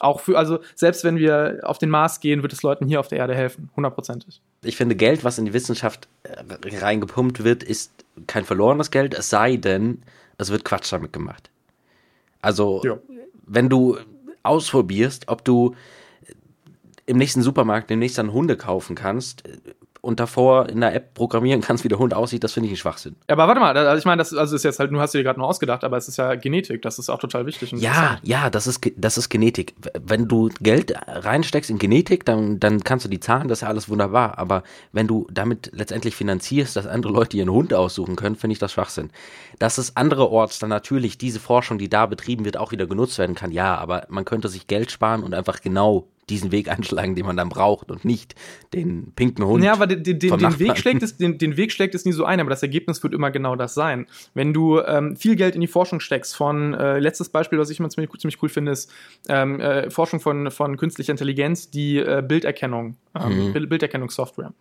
Auch 0.00 0.20
für, 0.20 0.36
also 0.36 0.58
selbst 0.74 1.04
wenn 1.04 1.16
wir 1.16 1.60
auf 1.62 1.78
den 1.78 1.88
Mars 1.90 2.20
gehen, 2.20 2.42
wird 2.42 2.52
es 2.52 2.62
Leuten 2.62 2.86
hier 2.86 3.00
auf 3.00 3.08
der 3.08 3.18
Erde 3.18 3.34
helfen, 3.34 3.70
hundertprozentig. 3.76 4.40
Ich 4.62 4.76
finde, 4.76 4.96
Geld, 4.96 5.22
was 5.24 5.38
in 5.38 5.44
die 5.44 5.52
Wissenschaft 5.52 6.08
äh, 6.24 6.76
reingepumpt 6.76 7.44
wird, 7.44 7.62
ist 7.62 7.92
kein 8.26 8.44
verlorenes 8.44 8.90
Geld, 8.90 9.14
es 9.14 9.30
sei 9.30 9.56
denn, 9.56 10.02
es 10.36 10.50
wird 10.50 10.64
Quatsch 10.64 10.92
damit 10.92 11.12
gemacht. 11.12 11.50
Also, 12.44 12.82
ja. 12.84 12.98
wenn 13.46 13.70
du 13.70 13.96
ausprobierst, 14.42 15.28
ob 15.28 15.44
du 15.44 15.74
im 17.06 17.16
nächsten 17.16 17.42
Supermarkt 17.42 17.88
demnächst 17.88 18.18
dann 18.18 18.32
Hunde 18.34 18.56
kaufen 18.58 18.94
kannst, 18.94 19.44
und 20.04 20.20
davor 20.20 20.68
in 20.68 20.80
der 20.80 20.94
App 20.94 21.14
programmieren 21.14 21.60
kannst, 21.60 21.84
wie 21.84 21.88
der 21.88 21.98
Hund 21.98 22.14
aussieht, 22.14 22.44
das 22.44 22.52
finde 22.52 22.68
ich 22.68 22.74
ein 22.74 22.76
Schwachsinn. 22.76 23.16
Aber 23.26 23.48
warte 23.48 23.60
mal, 23.60 23.76
also 23.76 23.98
ich 23.98 24.04
meine, 24.04 24.18
das 24.18 24.32
also 24.34 24.54
ist 24.54 24.64
jetzt 24.64 24.78
halt, 24.78 24.92
du 24.92 25.00
hast 25.00 25.14
dir 25.14 25.22
gerade 25.22 25.38
nur 25.38 25.48
ausgedacht, 25.48 25.84
aber 25.84 25.96
es 25.96 26.08
ist 26.08 26.16
ja 26.16 26.34
Genetik, 26.34 26.82
das 26.82 26.98
ist 26.98 27.10
auch 27.10 27.18
total 27.18 27.46
wichtig. 27.46 27.72
Ja, 27.72 28.18
ja, 28.22 28.50
das 28.50 28.66
ist, 28.66 28.80
das 28.96 29.18
ist 29.18 29.28
Genetik. 29.28 29.74
Wenn 30.00 30.28
du 30.28 30.50
Geld 30.60 30.94
reinsteckst 31.06 31.70
in 31.70 31.78
Genetik, 31.78 32.24
dann, 32.24 32.60
dann 32.60 32.84
kannst 32.84 33.04
du 33.04 33.08
die 33.08 33.20
Zahlen, 33.20 33.48
das 33.48 33.58
ist 33.58 33.62
ja 33.62 33.68
alles 33.68 33.88
wunderbar. 33.88 34.38
Aber 34.38 34.62
wenn 34.92 35.06
du 35.06 35.26
damit 35.30 35.70
letztendlich 35.74 36.14
finanzierst, 36.14 36.76
dass 36.76 36.86
andere 36.86 37.12
Leute 37.12 37.36
ihren 37.36 37.50
Hund 37.50 37.72
aussuchen 37.74 38.16
können, 38.16 38.36
finde 38.36 38.52
ich 38.52 38.58
das 38.58 38.72
Schwachsinn. 38.72 39.10
Dass 39.58 39.78
es 39.78 39.96
andererorts 39.96 40.58
dann 40.58 40.70
natürlich 40.70 41.18
diese 41.18 41.40
Forschung, 41.40 41.78
die 41.78 41.88
da 41.88 42.06
betrieben 42.06 42.44
wird, 42.44 42.56
auch 42.56 42.72
wieder 42.72 42.86
genutzt 42.86 43.18
werden 43.18 43.34
kann, 43.34 43.50
ja, 43.50 43.76
aber 43.76 44.06
man 44.08 44.24
könnte 44.24 44.48
sich 44.48 44.66
Geld 44.66 44.90
sparen 44.90 45.22
und 45.22 45.34
einfach 45.34 45.60
genau 45.60 46.08
diesen 46.28 46.52
Weg 46.52 46.68
einschlagen, 46.68 47.14
den 47.14 47.26
man 47.26 47.36
dann 47.36 47.48
braucht 47.48 47.90
und 47.90 48.04
nicht 48.04 48.34
den 48.72 49.12
pinken 49.14 49.44
Hund. 49.44 49.62
Ja, 49.62 49.72
aber 49.72 49.86
den, 49.86 50.02
den, 50.02 50.18
den 50.18 50.58
Weg, 50.58 50.78
schlägt 50.78 51.02
es, 51.02 51.16
den, 51.16 51.38
den 51.38 51.56
Weg 51.56 51.72
schlägt 51.72 51.94
es 51.94 52.04
nie 52.04 52.12
so 52.12 52.24
ein, 52.24 52.40
aber 52.40 52.50
das 52.50 52.62
Ergebnis 52.62 53.02
wird 53.02 53.14
immer 53.14 53.30
genau 53.30 53.56
das 53.56 53.74
sein. 53.74 54.06
Wenn 54.32 54.52
du 54.52 54.80
ähm, 54.80 55.16
viel 55.16 55.36
Geld 55.36 55.54
in 55.54 55.60
die 55.60 55.66
Forschung 55.66 56.00
steckst, 56.00 56.34
von 56.36 56.74
äh, 56.74 56.98
letztes 56.98 57.28
Beispiel, 57.28 57.58
was 57.58 57.70
ich 57.70 57.78
immer 57.78 57.90
ziemlich, 57.90 58.10
ziemlich 58.18 58.42
cool 58.42 58.48
finde, 58.48 58.72
ist 58.72 58.92
ähm, 59.28 59.60
äh, 59.60 59.90
Forschung 59.90 60.20
von, 60.20 60.50
von 60.50 60.76
künstlicher 60.76 61.12
Intelligenz, 61.12 61.70
die 61.70 61.98
äh, 61.98 62.22
Bilderkennung, 62.26 62.96
ähm, 63.14 63.48
mhm. 63.48 63.68
Bilderkennungssoftware. 63.68 64.52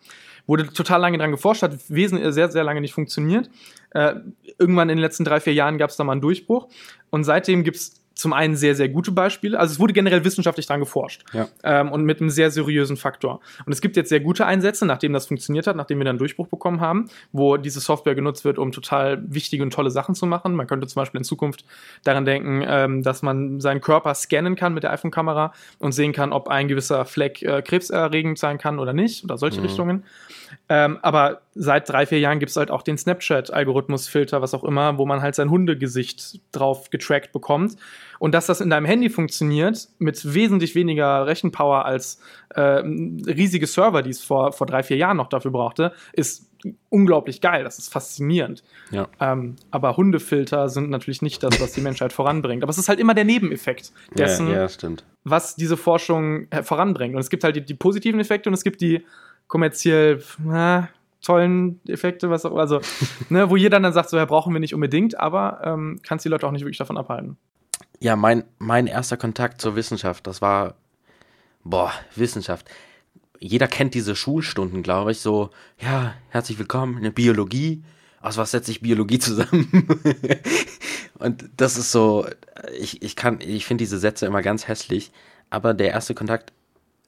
Wurde 0.45 0.68
total 0.68 1.00
lange 1.00 1.18
dran 1.18 1.31
geforscht, 1.31 1.62
hat 1.62 1.77
wesentlich, 1.89 2.33
sehr, 2.33 2.51
sehr 2.51 2.66
lange 2.66 2.81
nicht 2.81 2.94
funktioniert. 2.94 3.50
Äh, 3.92 4.16
irgendwann 4.59 4.89
in 4.89 4.98
den 4.98 5.01
letzten 5.01 5.24
drei, 5.24 5.39
vier 5.39 5.54
Jahren 5.54 5.77
gab 5.77 5.89
es 5.89 5.95
da 5.95 6.04
mal 6.04 6.12
einen 6.12 6.21
Durchbruch. 6.21 6.68
Und 7.09 7.24
seitdem 7.24 7.63
gibt 7.63 7.77
es 7.77 8.02
zum 8.15 8.33
einen 8.33 8.56
sehr, 8.56 8.75
sehr 8.75 8.89
gute 8.89 9.12
Beispiele. 9.12 9.60
Also 9.60 9.74
es 9.74 9.80
wurde 9.80 9.94
generell 9.94 10.24
wissenschaftlich 10.24 10.68
dran 10.68 10.80
geforscht. 10.80 11.24
Ja. 11.33 11.48
Ähm, 11.63 11.92
und 11.92 12.04
mit 12.04 12.21
einem 12.21 12.30
sehr 12.30 12.51
seriösen 12.51 12.98
Faktor. 12.98 13.42
Und 13.65 13.74
es 13.74 13.81
gibt 13.81 13.95
jetzt 13.95 14.10
sehr 14.10 14.19
gute 14.19 14.45
Einsätze, 14.45 14.86
nachdem 14.86 15.13
das 15.13 15.27
funktioniert 15.27 15.68
hat, 15.68 15.75
nachdem 15.75 15.97
wir 15.99 16.06
dann 16.06 16.18
Durchbruch 16.18 16.47
bekommen 16.47 16.80
haben, 16.81 17.09
wo 17.31 17.57
diese 17.57 17.80
Software 17.80 18.16
genutzt 18.16 18.45
wird, 18.45 18.59
um 18.59 18.71
total 18.71 19.23
wichtige 19.26 19.64
und 19.64 19.73
tolle 19.73 19.92
Sachen 19.92 20.16
zu 20.16 20.26
machen. 20.26 20.56
Man 20.56 20.68
könnte 20.68 20.87
zum 20.87 21.02
Beispiel 21.02 21.19
in 21.19 21.26
Zukunft 21.26 21.66
daran 22.04 22.26
denken, 22.26 22.64
ähm, 22.68 23.04
dass 23.04 23.21
man 23.21 23.59
seinen 23.59 23.81
Körper 23.81 24.14
scannen 24.14 24.56
kann 24.56 24.73
mit 24.73 24.83
der 24.83 24.92
iPhone-Kamera 24.92 25.54
und 25.80 25.94
sehen 25.94 26.14
kann, 26.14 26.33
ob 26.33 26.47
ein 26.47 26.68
gewisser 26.68 27.06
Fleck 27.06 27.42
äh, 27.42 27.61
krebserregend 27.61 28.37
sein 28.37 28.57
kann 28.57 28.80
oder 28.80 28.94
nicht, 28.94 29.23
oder 29.23 29.37
solche 29.37 29.59
mhm. 29.59 29.66
Richtungen. 29.66 30.04
Ähm, 30.73 30.97
aber 31.03 31.42
seit 31.53 31.87
drei, 31.87 32.07
vier 32.07 32.18
Jahren 32.18 32.39
gibt 32.39 32.49
es 32.49 32.57
halt 32.57 32.71
auch 32.71 32.81
den 32.81 32.97
Snapchat-Algorithmus-Filter, 32.97 34.42
was 34.42 34.56
auch 34.56 34.63
immer, 34.63 34.97
wo 34.97 35.06
man 35.06 35.21
halt 35.21 35.35
sein 35.35 35.51
Hundegesicht 35.51 36.42
drauf 36.51 36.89
getrackt 36.89 37.31
bekommt. 37.31 37.75
Und 38.18 38.33
dass 38.33 38.47
das 38.47 38.59
in 38.59 38.71
deinem 38.71 38.87
Handy 38.87 39.11
funktioniert, 39.11 39.87
mit 39.99 40.33
wesentlich 40.33 40.73
weniger 40.73 41.27
Rechenpower 41.27 41.85
als 41.85 42.19
äh, 42.56 42.61
riesige 42.61 43.68
Server, 43.68 44.01
die 44.01 44.09
es 44.09 44.23
vor, 44.23 44.51
vor 44.51 44.65
drei, 44.65 44.81
vier 44.81 44.97
Jahren 44.97 45.18
noch 45.18 45.27
dafür 45.27 45.51
brauchte, 45.51 45.94
ist 46.11 46.49
unglaublich 46.89 47.39
geil. 47.39 47.63
Das 47.63 47.77
ist 47.77 47.94
faszinierend. 47.94 48.63
Ja. 48.89 49.09
Ähm, 49.19 49.57
aber 49.69 49.95
Hundefilter 49.95 50.69
sind 50.69 50.89
natürlich 50.89 51.21
nicht 51.21 51.44
das, 51.44 51.61
was 51.61 51.73
die 51.73 51.81
Menschheit 51.81 52.13
voranbringt. 52.13 52.63
Aber 52.63 52.71
es 52.71 52.80
ist 52.80 52.89
halt 52.89 52.99
immer 52.99 53.13
der 53.13 53.25
Nebeneffekt 53.25 53.92
dessen, 54.15 54.47
ja, 54.49 54.65
ja, 54.65 54.95
was 55.23 55.56
diese 55.56 55.77
Forschung 55.77 56.47
äh, 56.49 56.63
voranbringt. 56.63 57.13
Und 57.13 57.21
es 57.21 57.30
gibt 57.30 57.44
halt 57.44 57.57
die, 57.57 57.61
die 57.63 57.75
positiven 57.75 58.19
Effekte 58.19 58.49
und 58.49 58.56
es 58.56 58.63
gibt 58.63 58.81
die 58.81 59.06
kommerziell 59.47 60.23
na, 60.40 60.90
tollen 61.23 61.80
Effekte, 61.88 62.30
was 62.30 62.45
auch, 62.45 62.56
also, 62.56 62.81
ne, 63.30 63.50
wo 63.50 63.56
jeder 63.56 63.80
dann 63.80 63.94
sagt, 63.94 64.09
so, 64.09 64.18
ja, 64.18 64.26
brauchen 64.26 64.54
wir 64.54 64.59
nicht 64.59 64.76
unbedingt, 64.76 65.19
aber 65.19 65.62
ähm, 65.64 66.00
kannst 66.04 66.26
die 66.26 66.30
Leute 66.30 66.45
auch 66.45 66.52
nicht 66.52 66.62
wirklich 66.62 66.78
davon 66.78 66.97
abhalten. 66.97 67.38
Ja, 68.00 68.16
mein, 68.16 68.44
mein 68.59 68.88
erster 68.88 69.18
Kontakt 69.18 69.62
zur 69.62 69.76
Wissenschaft, 69.76 70.28
das 70.28 70.42
war, 70.42 70.76
boah, 71.64 71.92
Wissenschaft. 72.16 72.69
Jeder 73.40 73.68
kennt 73.68 73.94
diese 73.94 74.16
Schulstunden, 74.16 74.83
glaube 74.83 75.12
ich, 75.12 75.19
so, 75.19 75.50
ja, 75.80 76.14
herzlich 76.30 76.59
willkommen 76.59 76.97
in 76.97 77.04
der 77.04 77.12
Biologie. 77.12 77.83
Aus 78.21 78.38
was 78.38 78.52
setzt 78.52 78.68
sich 78.68 78.81
Biologie 78.81 79.19
zusammen? 79.19 79.88
Und 81.19 81.50
das 81.57 81.78
ist 81.78 81.92
so, 81.92 82.26
ich, 82.78 83.02
ich 83.02 83.16
kann, 83.16 83.40
ich 83.42 83.66
finde 83.66 83.83
diese 83.83 83.97
Sätze 83.97 84.26
immer 84.26 84.42
ganz 84.42 84.68
hässlich, 84.68 85.12
aber 85.50 85.73
der 85.73 85.92
erste 85.92 86.14
Kontakt 86.16 86.54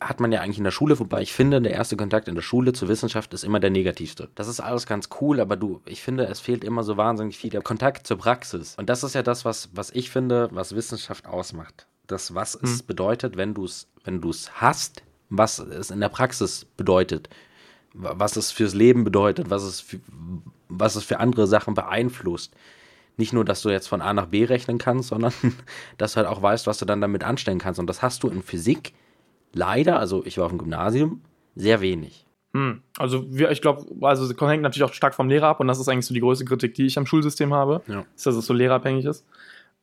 hat 0.07 0.19
man 0.19 0.31
ja 0.31 0.41
eigentlich 0.41 0.59
in 0.59 0.63
der 0.63 0.71
Schule, 0.71 1.00
wobei 1.00 1.21
ich 1.21 1.33
finde, 1.33 1.59
der 1.62 1.74
erste 1.74 1.97
Kontakt 1.97 2.27
in 2.27 2.35
der 2.35 2.43
Schule 2.43 2.74
zur 2.74 2.88
Wissenschaft 2.88 3.33
ist 3.33 3.43
immer 3.43 3.59
der 3.59 3.71
negativste. 3.71 4.29
Das 4.35 4.47
ist 4.47 4.59
alles 4.59 4.85
ganz 4.85 5.09
cool, 5.19 5.39
aber 5.39 5.57
du, 5.57 5.81
ich 5.85 6.03
finde, 6.03 6.25
es 6.25 6.39
fehlt 6.39 6.63
immer 6.63 6.83
so 6.83 6.95
wahnsinnig 6.95 7.38
viel 7.38 7.50
der 7.50 7.63
Kontakt 7.63 8.05
zur 8.05 8.17
Praxis. 8.17 8.75
Und 8.77 8.88
das 8.88 9.03
ist 9.03 9.15
ja 9.15 9.24
das, 9.24 9.45
was, 9.45 9.69
was 9.74 9.89
ich 9.91 10.12
finde, 10.12 10.50
was 10.51 10.75
Wissenschaft 10.75 11.25
ausmacht. 11.25 11.88
Das, 12.05 12.35
was 12.35 12.53
hm. 12.53 12.62
es 12.63 12.83
bedeutet, 12.83 13.35
wenn 13.35 13.55
du 13.55 13.65
es, 13.65 13.88
wenn 14.03 14.21
du 14.21 14.29
es 14.29 14.62
hast, 14.62 15.01
was 15.29 15.57
es 15.57 15.89
in 15.89 16.00
der 16.00 16.09
Praxis 16.09 16.65
bedeutet, 16.77 17.29
was 17.93 18.35
es 18.35 18.51
fürs 18.51 18.75
Leben 18.75 19.03
bedeutet, 19.03 19.50
was 19.50 19.63
es 19.63 19.81
für, 19.81 20.00
was 20.69 20.95
es 20.95 21.03
für 21.03 21.19
andere 21.19 21.47
Sachen 21.47 21.74
beeinflusst. 21.74 22.53
Nicht 23.17 23.33
nur, 23.33 23.45
dass 23.45 23.62
du 23.62 23.69
jetzt 23.69 23.88
von 23.88 24.01
A 24.01 24.13
nach 24.13 24.27
B 24.27 24.43
rechnen 24.43 24.77
kannst, 24.77 25.09
sondern 25.09 25.33
dass 25.97 26.13
du 26.13 26.17
halt 26.17 26.27
auch 26.27 26.41
weißt, 26.41 26.67
was 26.67 26.77
du 26.77 26.85
dann 26.85 27.01
damit 27.01 27.24
anstellen 27.24 27.59
kannst. 27.59 27.79
Und 27.79 27.88
das 27.88 28.03
hast 28.03 28.21
du 28.21 28.27
in 28.27 28.43
Physik 28.43 28.93
leider, 29.55 30.00
also 30.00 30.24
ich 30.25 30.38
war 30.38 30.45
auf 30.45 30.51
dem 30.51 30.59
Gymnasium, 30.59 31.21
sehr 31.55 31.81
wenig. 31.81 32.25
Hm. 32.53 32.81
Also 32.97 33.25
wir, 33.29 33.50
ich 33.51 33.62
glaube, 33.62 33.85
also 34.05 34.24
es 34.25 34.39
hängt 34.39 34.62
natürlich 34.62 34.89
auch 34.89 34.93
stark 34.93 35.15
vom 35.15 35.29
Lehrer 35.29 35.47
ab 35.47 35.59
und 35.59 35.67
das 35.67 35.79
ist 35.79 35.89
eigentlich 35.89 36.05
so 36.05 36.13
die 36.13 36.19
größte 36.19 36.45
Kritik, 36.45 36.75
die 36.75 36.85
ich 36.85 36.97
am 36.97 37.05
Schulsystem 37.05 37.53
habe, 37.53 37.81
Ja. 37.88 38.05
ist, 38.15 38.25
dass 38.25 38.35
es 38.35 38.45
so 38.45 38.53
lehrabhängig 38.53 39.05
ist. 39.05 39.25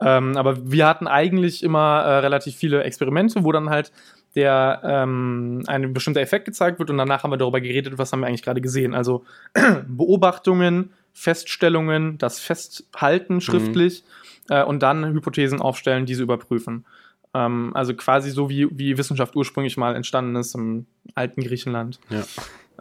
Ähm, 0.01 0.37
aber 0.37 0.71
wir 0.71 0.87
hatten 0.87 1.07
eigentlich 1.07 1.63
immer 1.63 2.01
äh, 2.01 2.19
relativ 2.19 2.57
viele 2.57 2.83
Experimente, 2.85 3.45
wo 3.45 3.53
dann 3.53 3.71
halt 3.71 3.93
der 4.35 4.81
ähm, 4.85 5.63
ein 5.67 5.93
bestimmter 5.93 6.21
Effekt 6.21 6.47
gezeigt 6.47 6.79
wird 6.79 6.89
und 6.91 6.97
danach 6.97 7.23
haben 7.23 7.31
wir 7.31 7.37
darüber 7.37 7.61
geredet, 7.61 7.99
was 7.99 8.13
haben 8.13 8.21
wir 8.21 8.27
eigentlich 8.27 8.43
gerade 8.43 8.61
gesehen. 8.63 8.95
Also 8.95 9.25
Beobachtungen, 9.87 10.93
Feststellungen, 11.13 12.17
das 12.19 12.41
Festhalten 12.41 13.41
schriftlich 13.43 14.05
äh, 14.49 14.65
und 14.65 14.83
dann 14.83 15.05
Hypothesen 15.13 15.61
aufstellen, 15.61 16.07
diese 16.07 16.23
überprüfen. 16.23 16.87
Ähm, 17.35 17.71
also 17.75 17.95
quasi 17.95 18.31
so 18.31 18.49
wie, 18.51 18.69
wie 18.71 18.99
Wissenschaft 18.99 19.35
ursprünglich 19.37 19.77
mal 19.77 19.95
entstanden 19.97 20.37
ist 20.37 20.55
im 20.55 20.87
alten 21.15 21.43
Griechenland 21.43 21.99
Ja. 22.11 22.23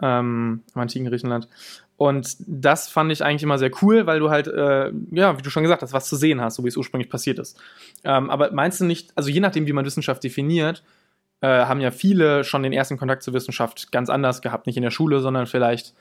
ähm, 0.02 0.62
im 0.74 0.80
antiken 0.80 1.06
Griechenland. 1.08 1.48
Und 1.96 2.36
das 2.40 2.88
fand 2.88 3.12
ich 3.12 3.24
eigentlich 3.24 3.44
immer 3.44 3.58
sehr 3.58 3.70
cool, 3.80 4.06
weil 4.06 4.18
du 4.18 4.28
halt, 4.28 4.48
äh, 4.48 4.92
ja, 5.12 5.38
wie 5.38 5.42
du 5.42 5.50
schon 5.50 5.62
gesagt 5.62 5.82
hast, 5.82 5.92
was 5.92 6.08
zu 6.08 6.16
sehen 6.16 6.40
hast, 6.40 6.56
so 6.56 6.64
wie 6.64 6.68
es 6.68 6.76
ursprünglich 6.76 7.08
passiert 7.10 7.38
ist. 7.38 7.60
Ähm, 8.02 8.28
aber 8.28 8.50
meinst 8.52 8.80
du 8.80 8.84
nicht, 8.84 9.12
also 9.16 9.30
je 9.30 9.40
nachdem, 9.40 9.66
wie 9.66 9.72
man 9.72 9.84
Wissenschaft 9.84 10.24
definiert, 10.24 10.82
äh, 11.42 11.46
haben 11.66 11.80
ja 11.80 11.90
viele 11.90 12.44
schon 12.44 12.62
den 12.62 12.72
ersten 12.72 12.96
Kontakt 12.98 13.22
zur 13.22 13.34
Wissenschaft 13.34 13.92
ganz 13.92 14.10
anders 14.10 14.42
gehabt. 14.42 14.66
Nicht 14.66 14.76
in 14.76 14.82
der 14.82 14.90
Schule, 14.90 15.20
sondern 15.20 15.46
vielleicht 15.46 15.94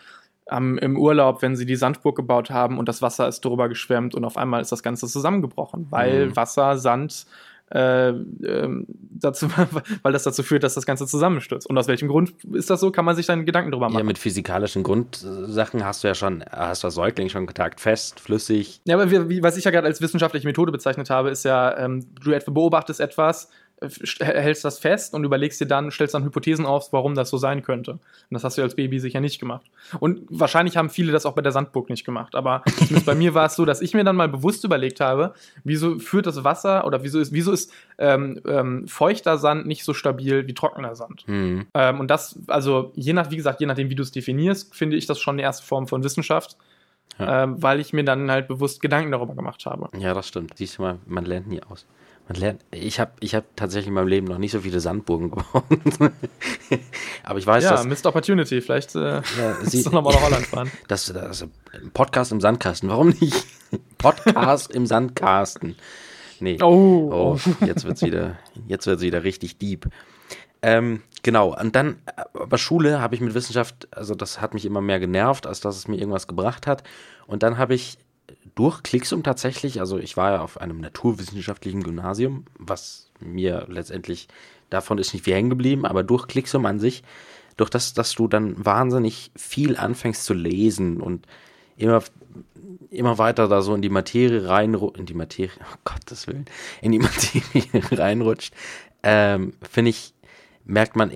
ähm, 0.50 0.78
im 0.80 0.98
Urlaub, 0.98 1.42
wenn 1.44 1.56
sie 1.56 1.66
die 1.68 1.76
Sandburg 1.76 2.16
gebaut 2.16 2.50
haben 2.50 2.80
und 2.80 2.90
das 2.90 3.02
Wasser 3.04 3.28
ist 3.28 3.42
drüber 3.46 3.70
geschwemmt 3.70 4.16
und 4.16 4.26
auf 4.26 4.38
einmal 4.38 4.62
ist 4.62 4.72
das 4.72 4.82
Ganze 4.84 5.08
zusammengebrochen, 5.08 5.88
weil 5.92 6.28
Mhm. 6.28 6.36
Wasser, 6.36 6.78
Sand, 6.78 7.26
äh, 7.72 8.10
ähm, 8.10 8.86
dazu, 8.88 9.48
weil 10.04 10.14
das 10.14 10.24
dazu 10.24 10.44
führt, 10.44 10.64
dass 10.64 10.74
das 10.74 10.86
Ganze 10.86 11.08
zusammenstürzt. 11.08 11.68
Und 11.68 11.78
aus 11.78 11.88
welchem 11.88 12.08
Grund 12.08 12.34
ist 12.54 12.70
das 12.70 12.80
so? 12.80 12.92
Kann 12.92 13.06
man 13.06 13.16
sich 13.16 13.26
dann 13.26 13.46
Gedanken 13.46 13.72
drüber 13.72 13.88
machen. 13.88 14.00
Ja, 14.00 14.04
mit 14.04 14.18
physikalischen 14.18 14.84
Grundsachen 14.84 15.84
hast 15.86 16.04
du 16.04 16.08
ja 16.08 16.16
schon, 16.16 16.44
hast 16.52 16.84
du 16.84 16.88
als 16.88 16.96
Säugling 16.96 17.30
schon 17.30 17.46
Kontakt, 17.46 17.80
fest, 17.80 18.20
flüssig. 18.20 18.82
Ja, 18.86 18.96
aber 18.96 19.10
wie, 19.10 19.30
wie, 19.30 19.44
was 19.44 19.58
ich 19.58 19.64
ja 19.64 19.72
gerade 19.72 19.88
als 19.88 20.02
wissenschaftliche 20.02 20.48
Methode 20.48 20.72
bezeichnet 20.72 21.10
habe, 21.10 21.30
ist 21.30 21.44
ja, 21.44 21.78
ähm, 21.78 22.06
du 22.24 22.32
beobachtest 22.52 23.00
etwas, 23.00 23.50
hältst 24.20 24.64
das 24.64 24.78
fest 24.80 25.14
und 25.16 25.24
überlegst 25.24 25.60
dir 25.60 25.66
dann, 25.66 25.90
stellst 25.92 26.14
dann 26.14 26.24
Hypothesen 26.24 26.66
auf, 26.66 26.94
warum 26.94 27.16
das 27.16 27.30
so 27.30 27.38
sein 27.38 27.64
könnte. 27.64 27.94
Und 27.94 28.00
das 28.30 28.44
hast 28.44 28.58
du 28.58 28.62
als 28.62 28.76
Baby 28.76 29.00
sicher 29.00 29.20
nicht 29.20 29.40
gemacht. 29.40 29.66
Und 30.00 30.22
wahrscheinlich 30.30 30.78
haben 30.78 30.90
viele 30.90 31.12
das 31.12 31.26
auch 31.26 31.34
bei 31.34 31.42
der 31.42 31.52
Sandburg 31.52 31.90
nicht 31.90 32.06
gemacht. 32.06 32.36
Aber 32.36 32.64
bei 33.06 33.16
mir 33.16 33.34
war 33.34 33.48
es 33.48 33.56
so, 33.56 33.66
dass 33.66 33.82
ich 33.82 33.94
mir 33.94 34.04
dann 34.04 34.16
mal 34.16 34.30
bewusst 34.30 34.64
überlegt 34.64 35.00
habe, 35.00 35.34
wieso 35.64 35.98
führt 36.00 36.28
das 36.28 36.44
Wasser 36.44 36.86
oder 36.86 37.04
wieso 37.04 37.20
ist, 37.20 37.34
wieso 37.34 37.52
ist 37.52 37.74
ähm, 37.98 38.40
ähm, 38.48 38.88
feuchter 38.88 39.38
Sand 39.38 39.66
nicht 39.66 39.84
so 39.84 39.94
stabil 39.94 40.48
wie 40.48 40.54
trockener 40.54 40.96
Sand? 40.96 41.24
Hm. 41.26 41.66
Ähm, 41.74 42.00
und 42.00 42.12
das, 42.12 42.38
also 42.48 42.92
je 42.96 43.14
nach, 43.14 43.32
wie 43.32 43.38
gesagt, 43.38 43.62
je 43.62 43.66
nachdem, 43.66 43.90
wie 43.90 43.96
du 43.96 44.04
es 44.04 44.12
definierst, 44.12 44.76
finde 44.76 44.96
ich 44.98 45.08
das 45.08 45.20
schon 45.20 45.36
eine 45.36 45.42
erste 45.42 45.66
Form 45.66 45.88
von 45.88 46.04
Wissenschaft, 46.04 46.56
Ja. 47.18 47.44
ähm, 47.44 47.62
weil 47.62 47.80
ich 47.80 47.94
mir 47.94 48.04
dann 48.04 48.30
halt 48.30 48.48
bewusst 48.48 48.82
Gedanken 48.82 49.12
darüber 49.12 49.34
gemacht 49.36 49.66
habe. 49.66 49.90
Ja, 49.98 50.14
das 50.14 50.28
stimmt. 50.28 50.58
Siehst 50.58 50.78
du 50.78 50.84
mal, 50.84 51.00
man 51.08 51.26
lernt 51.26 51.48
nie 51.48 51.62
aus. 51.64 51.86
Man 52.28 52.40
lernt, 52.40 52.62
ich 52.72 53.00
habe 53.00 53.12
ich 53.20 53.36
hab 53.36 53.56
tatsächlich 53.58 53.88
in 53.88 53.94
meinem 53.94 54.08
Leben 54.08 54.28
noch 54.28 54.38
nicht 54.38 54.52
so 54.52 54.62
viele 54.62 54.80
Sandburgen 54.80 55.32
gebaut. 55.32 55.64
Aber 57.24 57.40
ich 57.40 57.46
weiß, 57.48 57.64
ja, 57.64 57.72
dass, 57.72 57.86
Missed 57.86 58.06
Opportunity, 58.06 58.62
vielleicht 58.62 58.96
äh, 58.96 59.16
Ja, 59.38 59.56
sie- 59.64 59.84
nochmal 59.84 60.14
nach 60.14 60.22
Holland 60.22 60.46
fahren. 60.46 60.72
das, 60.88 61.06
das 61.08 61.46
Podcast 61.94 62.32
im 62.32 62.40
Sandkasten. 62.42 62.90
Warum 62.90 63.10
nicht? 63.10 63.46
Podcast 63.98 64.72
im 64.72 64.86
Sandkasten. 64.86 65.76
Nee. 66.40 66.58
Oh, 66.62 67.10
Oh, 67.12 67.40
jetzt 67.66 67.84
wird's 67.86 68.02
wieder, 68.02 68.38
jetzt 68.68 68.88
wird's 68.88 69.02
wieder 69.04 69.24
richtig 69.24 69.58
deep. 69.58 69.88
Ähm, 70.64 71.02
genau, 71.24 71.58
und 71.60 71.76
dann, 71.76 71.98
äh, 72.06 72.22
aber 72.40 72.58
Schule 72.58 73.02
habe 73.02 73.16
ich 73.16 73.22
mit 73.22 73.34
Wissenschaft, 73.34 73.88
also 73.92 74.14
das 74.16 74.42
hat 74.42 74.54
mich 74.54 74.66
immer 74.66 74.82
mehr 74.82 75.00
genervt, 75.00 75.48
als 75.48 75.60
dass 75.60 75.76
es 75.76 75.88
mir 75.88 75.98
irgendwas 75.98 76.28
gebracht 76.28 76.68
hat. 76.68 76.84
Und 77.28 77.44
dann 77.44 77.58
habe 77.58 77.74
ich 77.74 77.98
durch 78.56 78.84
Klicksum 78.84 79.24
tatsächlich, 79.24 79.80
also 79.80 79.98
ich 79.98 80.18
war 80.18 80.32
ja 80.32 80.42
auf 80.42 80.60
einem 80.60 80.80
naturwissenschaftlichen 80.80 81.84
Gymnasium, 81.84 82.46
was 82.58 83.10
mir 83.20 83.66
letztendlich, 83.70 84.28
davon 84.70 84.98
ist 84.98 85.14
nicht 85.14 85.26
viel 85.26 85.36
hängen 85.36 85.50
geblieben, 85.50 85.86
aber 85.86 86.04
durch 86.04 86.28
Klicksum 86.28 86.66
an 86.66 86.80
sich, 86.80 87.04
durch 87.58 87.70
das, 87.70 87.94
dass 87.94 88.14
du 88.14 88.28
dann 88.28 88.66
wahnsinnig 88.66 89.32
viel 89.36 89.78
anfängst 89.78 90.24
zu 90.24 90.34
lesen 90.34 91.02
und 91.02 91.28
immer 91.78 92.02
immer 92.90 93.18
weiter 93.18 93.48
da 93.48 93.62
so 93.62 93.74
in 93.74 93.82
die 93.82 93.90
Materie 93.90 94.48
reinrutscht, 94.48 95.00
in 95.00 95.06
die 95.06 95.14
Materie, 95.14 95.52
oh 95.62 95.78
Gottes 95.84 96.28
Willen, 96.28 96.46
in 96.82 96.92
die 96.92 97.00
Materie 97.00 97.64
reinrutscht, 97.92 98.54
ähm, 99.04 99.54
finde 99.68 99.90
ich, 99.90 100.14
merkt 100.66 100.96
man 100.96 101.12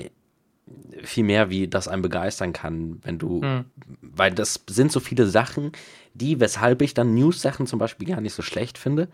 viel 1.05 1.23
mehr, 1.23 1.49
wie 1.49 1.67
das 1.67 1.87
einen 1.87 2.01
begeistern 2.01 2.53
kann, 2.53 2.99
wenn 3.03 3.17
du, 3.17 3.41
Hm. 3.41 3.65
weil 4.01 4.31
das 4.31 4.63
sind 4.67 4.91
so 4.91 4.99
viele 4.99 5.27
Sachen, 5.27 5.71
die, 6.13 6.39
weshalb 6.39 6.81
ich 6.81 6.93
dann 6.93 7.13
News-Sachen 7.15 7.67
zum 7.67 7.79
Beispiel 7.79 8.07
gar 8.07 8.21
nicht 8.21 8.33
so 8.33 8.41
schlecht 8.41 8.77
finde, 8.77 9.07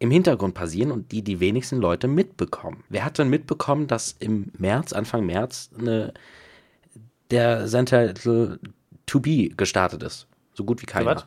im 0.00 0.10
Hintergrund 0.10 0.54
passieren 0.54 0.92
und 0.92 1.10
die 1.10 1.22
die 1.22 1.40
wenigsten 1.40 1.78
Leute 1.78 2.06
mitbekommen. 2.06 2.84
Wer 2.88 3.04
hat 3.04 3.18
denn 3.18 3.28
mitbekommen, 3.28 3.86
dass 3.88 4.14
im 4.20 4.52
März, 4.56 4.92
Anfang 4.92 5.26
März, 5.26 5.70
eine, 5.78 6.14
der 7.30 7.66
Sentinel 7.66 8.14
2B 9.08 9.56
gestartet 9.56 10.02
ist? 10.02 10.26
So 10.54 10.64
gut 10.64 10.82
wie 10.82 10.86
keiner. 10.86 11.16
was? 11.16 11.26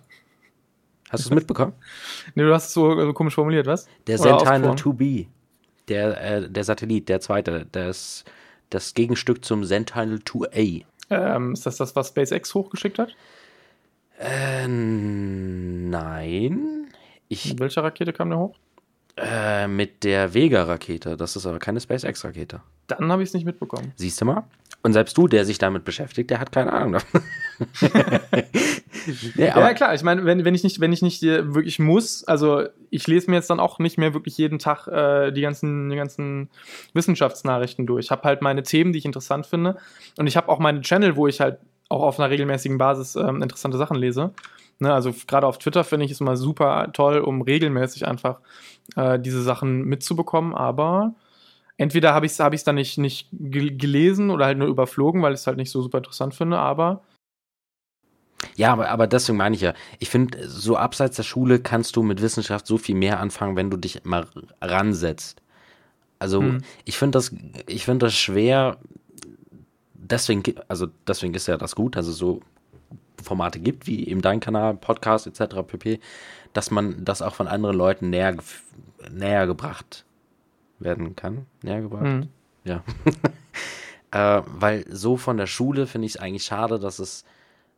Hast 1.10 1.26
du 1.26 1.30
es 1.30 1.36
mitbekommen? 1.36 1.74
nee, 2.36 2.44
du 2.44 2.54
hast 2.54 2.68
es 2.68 2.74
so, 2.74 2.98
so 2.98 3.14
komisch 3.14 3.36
formuliert, 3.36 3.66
was? 3.66 3.88
Der 4.08 4.18
Sentinel 4.18 4.70
ausgesprochen? 4.70 4.98
2B, 4.98 5.28
der, 5.90 6.22
äh, 6.22 6.50
der 6.50 6.64
Satellit, 6.64 7.10
der 7.10 7.20
zweite, 7.20 7.68
das, 7.72 8.24
das 8.72 8.94
Gegenstück 8.96 9.46
zum 9.46 9.64
Sentinel 9.64 10.18
2A. 10.20 10.84
Ähm, 11.10 11.54
ist 11.54 11.66
das 11.66 11.78
das, 11.78 11.96
was 11.96 12.08
SpaceX 12.10 12.54
hochgeschickt 12.56 12.98
hat? 13.00 13.16
Äh, 14.20 14.68
nein. 15.88 16.88
Ich, 17.28 17.50
Mit 17.50 17.60
welcher 17.60 17.84
Rakete 17.84 18.14
kam 18.14 18.30
der 18.30 18.40
hoch? 18.40 18.56
äh, 19.18 19.68
mit 19.68 20.04
der 20.04 20.34
Vega-Rakete. 20.34 21.18
Das 21.18 21.36
ist 21.36 21.46
aber 21.46 21.60
keine 21.60 21.80
SpaceX-Rakete. 21.82 22.62
Dann 22.88 23.12
habe 23.12 23.22
ich 23.24 23.30
es 23.30 23.34
nicht 23.34 23.46
mitbekommen. 23.46 23.92
Siehst 23.96 24.20
du 24.22 24.26
mal? 24.26 24.44
Und 24.84 24.94
selbst 24.94 25.18
du, 25.18 25.28
der 25.28 25.46
sich 25.46 25.58
damit 25.58 25.84
beschäftigt, 25.84 26.30
der 26.32 26.40
hat 26.40 26.52
keine 26.52 26.72
Ahnung 26.74 26.94
davon. 26.94 27.22
aber, 29.56 29.68
ja, 29.68 29.74
klar, 29.74 29.94
ich 29.94 30.04
meine, 30.04 30.26
wenn, 30.26 30.46
wenn 30.46 30.56
ich 30.56 30.64
nicht, 30.64 30.80
wenn 30.80 30.94
ich 30.94 31.02
nicht 31.02 31.24
äh, 31.24 31.54
wirklich 31.54 31.80
muss, 31.80 32.24
also 32.24 32.64
ich 32.90 33.08
lese 33.08 33.30
mir 33.30 33.38
jetzt 33.38 33.50
dann 33.50 33.60
auch 33.60 33.80
nicht 33.80 33.98
mehr 33.98 34.14
wirklich 34.14 34.38
jeden 34.38 34.60
Tag 34.60 34.88
äh, 34.88 35.32
die, 35.32 35.42
ganzen, 35.42 35.90
die 35.90 35.96
ganzen 35.96 36.50
Wissenschaftsnachrichten 36.94 37.88
durch. 37.88 38.06
Ich 38.06 38.12
habe 38.12 38.24
halt 38.24 38.42
meine 38.42 38.64
Themen, 38.64 38.94
die 38.94 39.00
ich 39.00 39.06
interessant 39.06 39.46
finde. 39.46 39.78
Und 40.18 40.28
ich 40.28 40.38
habe 40.38 40.50
auch 40.50 40.60
meine 40.60 40.82
Channel, 40.82 41.16
wo 41.16 41.28
ich 41.28 41.42
halt 41.42 41.58
auch 41.90 42.04
auf 42.04 42.20
einer 42.20 42.30
regelmäßigen 42.30 42.78
Basis 42.78 43.16
ähm, 43.16 43.42
interessante 43.42 43.78
Sachen 43.78 43.98
lese. 43.98 44.32
Ne, 44.80 44.92
also 44.92 45.14
gerade 45.28 45.46
auf 45.46 45.60
Twitter 45.60 45.84
finde 45.84 46.06
ich 46.06 46.12
es 46.12 46.22
immer 46.22 46.36
super 46.36 46.90
toll, 46.92 47.20
um 47.20 47.44
regelmäßig 47.44 48.08
einfach 48.08 48.40
äh, 48.96 49.20
diese 49.20 49.44
Sachen 49.44 49.84
mitzubekommen, 49.84 50.56
aber 50.56 51.14
entweder 51.78 52.16
habe 52.16 52.26
ich 52.26 52.32
es 52.32 52.40
hab 52.40 52.54
ich's 52.54 52.64
dann 52.64 52.76
nicht, 52.76 52.98
nicht 52.98 53.28
gel- 53.32 53.78
gelesen 53.78 54.32
oder 54.32 54.46
halt 54.46 54.58
nur 54.58 54.68
überflogen, 54.68 55.22
weil 55.22 55.34
ich 55.34 55.42
es 55.42 55.48
halt 55.48 55.58
nicht 55.58 55.70
so 55.70 55.84
super 55.84 56.00
interessant 56.00 56.34
finde, 56.34 56.58
aber 56.58 57.04
ja, 58.62 58.74
aber, 58.74 58.90
aber 58.90 59.08
deswegen 59.08 59.40
meine 59.40 59.56
ich 59.56 59.62
ja, 59.62 59.74
ich 59.98 60.10
finde, 60.12 60.48
so 60.48 60.78
abseits 60.78 61.16
der 61.16 61.24
Schule 61.24 61.60
kannst 61.60 61.96
du 61.96 62.04
mit 62.04 62.22
Wissenschaft 62.22 62.68
so 62.68 62.78
viel 62.78 62.94
mehr 62.94 63.20
anfangen, 63.20 63.56
wenn 63.56 63.72
du 63.72 63.78
dich 63.78 64.04
mal 64.04 64.28
ransetzt. 64.62 65.42
Also 66.20 66.42
Hm. 66.42 66.60
ich 66.86 66.96
finde 66.96 67.18
das, 67.18 67.34
ich 67.66 67.86
finde 67.86 68.06
das 68.06 68.14
schwer, 68.14 68.78
deswegen, 69.96 70.44
also 70.68 70.86
deswegen 71.08 71.34
ist 71.34 71.48
ja 71.48 71.58
das 71.58 71.74
gut, 71.74 71.98
also 71.98 72.12
so 72.12 72.42
Formate 73.24 73.60
gibt, 73.60 73.88
wie 73.88 74.08
eben 74.08 74.22
dein 74.22 74.40
Kanal, 74.40 74.76
Podcast 74.76 75.26
etc. 75.26 75.56
pp., 75.66 76.00
dass 76.54 76.70
man 76.70 77.04
das 77.04 77.24
auch 77.24 77.34
von 77.34 77.48
anderen 77.48 77.76
Leuten 77.76 78.12
näher, 78.12 78.38
näher 79.12 79.48
gebracht 79.48 80.06
werden 80.78 81.16
kann. 81.16 81.48
Näher 81.64 81.82
gebracht? 81.82 82.06
hm. 82.06 82.28
Ja. 82.64 82.84
äh, 84.12 84.44
weil 84.46 84.86
so 84.88 85.18
von 85.18 85.38
der 85.38 85.48
Schule 85.48 85.88
finde 85.88 86.06
ich 86.06 86.14
es 86.14 86.22
eigentlich 86.22 86.44
schade, 86.44 86.78
dass 86.78 87.00
es 87.00 87.26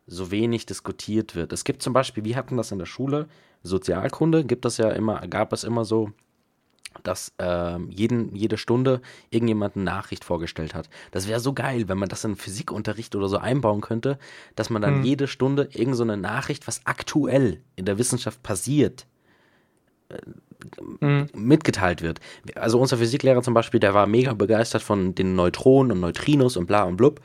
so 0.08 0.32
wenig 0.32 0.66
diskutiert 0.66 1.36
wird. 1.36 1.54
Es 1.54 1.64
gibt 1.64 1.82
zum 1.82 1.94
Beispiel, 1.94 2.24
wir 2.26 2.36
hatten 2.36 2.58
das 2.58 2.72
in 2.72 2.80
der 2.80 2.86
Schule, 2.86 3.28
Sozialkunde, 3.64 4.44
gibt 4.44 4.66
es 4.66 4.78
ja 4.78 4.90
immer, 4.90 5.26
gab 5.28 5.54
es 5.54 5.64
immer 5.64 5.86
so, 5.86 6.12
dass 7.02 7.34
ähm, 7.40 7.90
jeden, 7.90 8.36
jede 8.36 8.58
Stunde 8.58 9.02
irgendjemand 9.32 9.76
eine 9.76 9.86
Nachricht 9.86 10.24
vorgestellt 10.24 10.76
hat. 10.76 10.90
Das 11.12 11.28
wäre 11.28 11.40
so 11.40 11.54
geil, 11.54 11.88
wenn 11.88 11.98
man 11.98 12.10
das 12.10 12.24
in 12.24 12.36
Physikunterricht 12.36 13.16
oder 13.16 13.28
so 13.28 13.38
einbauen 13.38 13.82
könnte, 13.82 14.20
dass 14.56 14.70
man 14.70 14.82
dann 14.82 14.98
Hm. 14.98 15.04
jede 15.04 15.28
Stunde 15.28 15.70
irgend 15.74 15.96
so 15.96 16.04
eine 16.04 16.18
Nachricht, 16.18 16.68
was 16.68 16.82
aktuell 16.86 17.62
in 17.76 17.86
der 17.86 17.98
Wissenschaft 17.98 18.44
passiert, 18.44 19.08
äh, 20.10 20.18
mhm. 21.00 21.30
mitgeteilt 21.34 22.02
wird. 22.02 22.20
Also 22.56 22.80
unser 22.80 22.98
Physiklehrer 22.98 23.42
zum 23.42 23.54
Beispiel, 23.54 23.80
der 23.80 23.94
war 23.94 24.06
mega 24.06 24.34
begeistert 24.34 24.84
von 24.84 25.16
den 25.16 25.36
Neutronen 25.36 25.94
und 25.94 26.00
Neutrinos 26.02 26.58
und 26.58 26.68
bla 26.68 26.84
und 26.84 26.98
blub. 26.98 27.22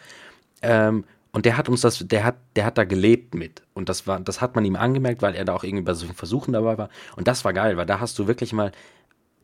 Ähm, 0.62 1.04
und 1.32 1.44
der 1.44 1.56
hat 1.56 1.68
uns 1.68 1.82
das, 1.82 1.98
der 2.06 2.24
hat, 2.24 2.36
der 2.56 2.64
hat 2.64 2.78
da 2.78 2.84
gelebt 2.84 3.34
mit. 3.34 3.62
Und 3.74 3.88
das 3.88 4.06
war, 4.06 4.18
das 4.20 4.40
hat 4.40 4.54
man 4.54 4.64
ihm 4.64 4.76
angemerkt, 4.76 5.22
weil 5.22 5.34
er 5.34 5.44
da 5.44 5.54
auch 5.54 5.64
irgendwie 5.64 5.84
bei 5.84 5.94
so 5.94 6.06
Versuchen 6.14 6.52
dabei 6.52 6.78
war. 6.78 6.88
Und 7.16 7.28
das 7.28 7.44
war 7.44 7.52
geil, 7.52 7.76
weil 7.76 7.86
da 7.86 8.00
hast 8.00 8.18
du 8.18 8.26
wirklich 8.26 8.52
mal 8.52 8.72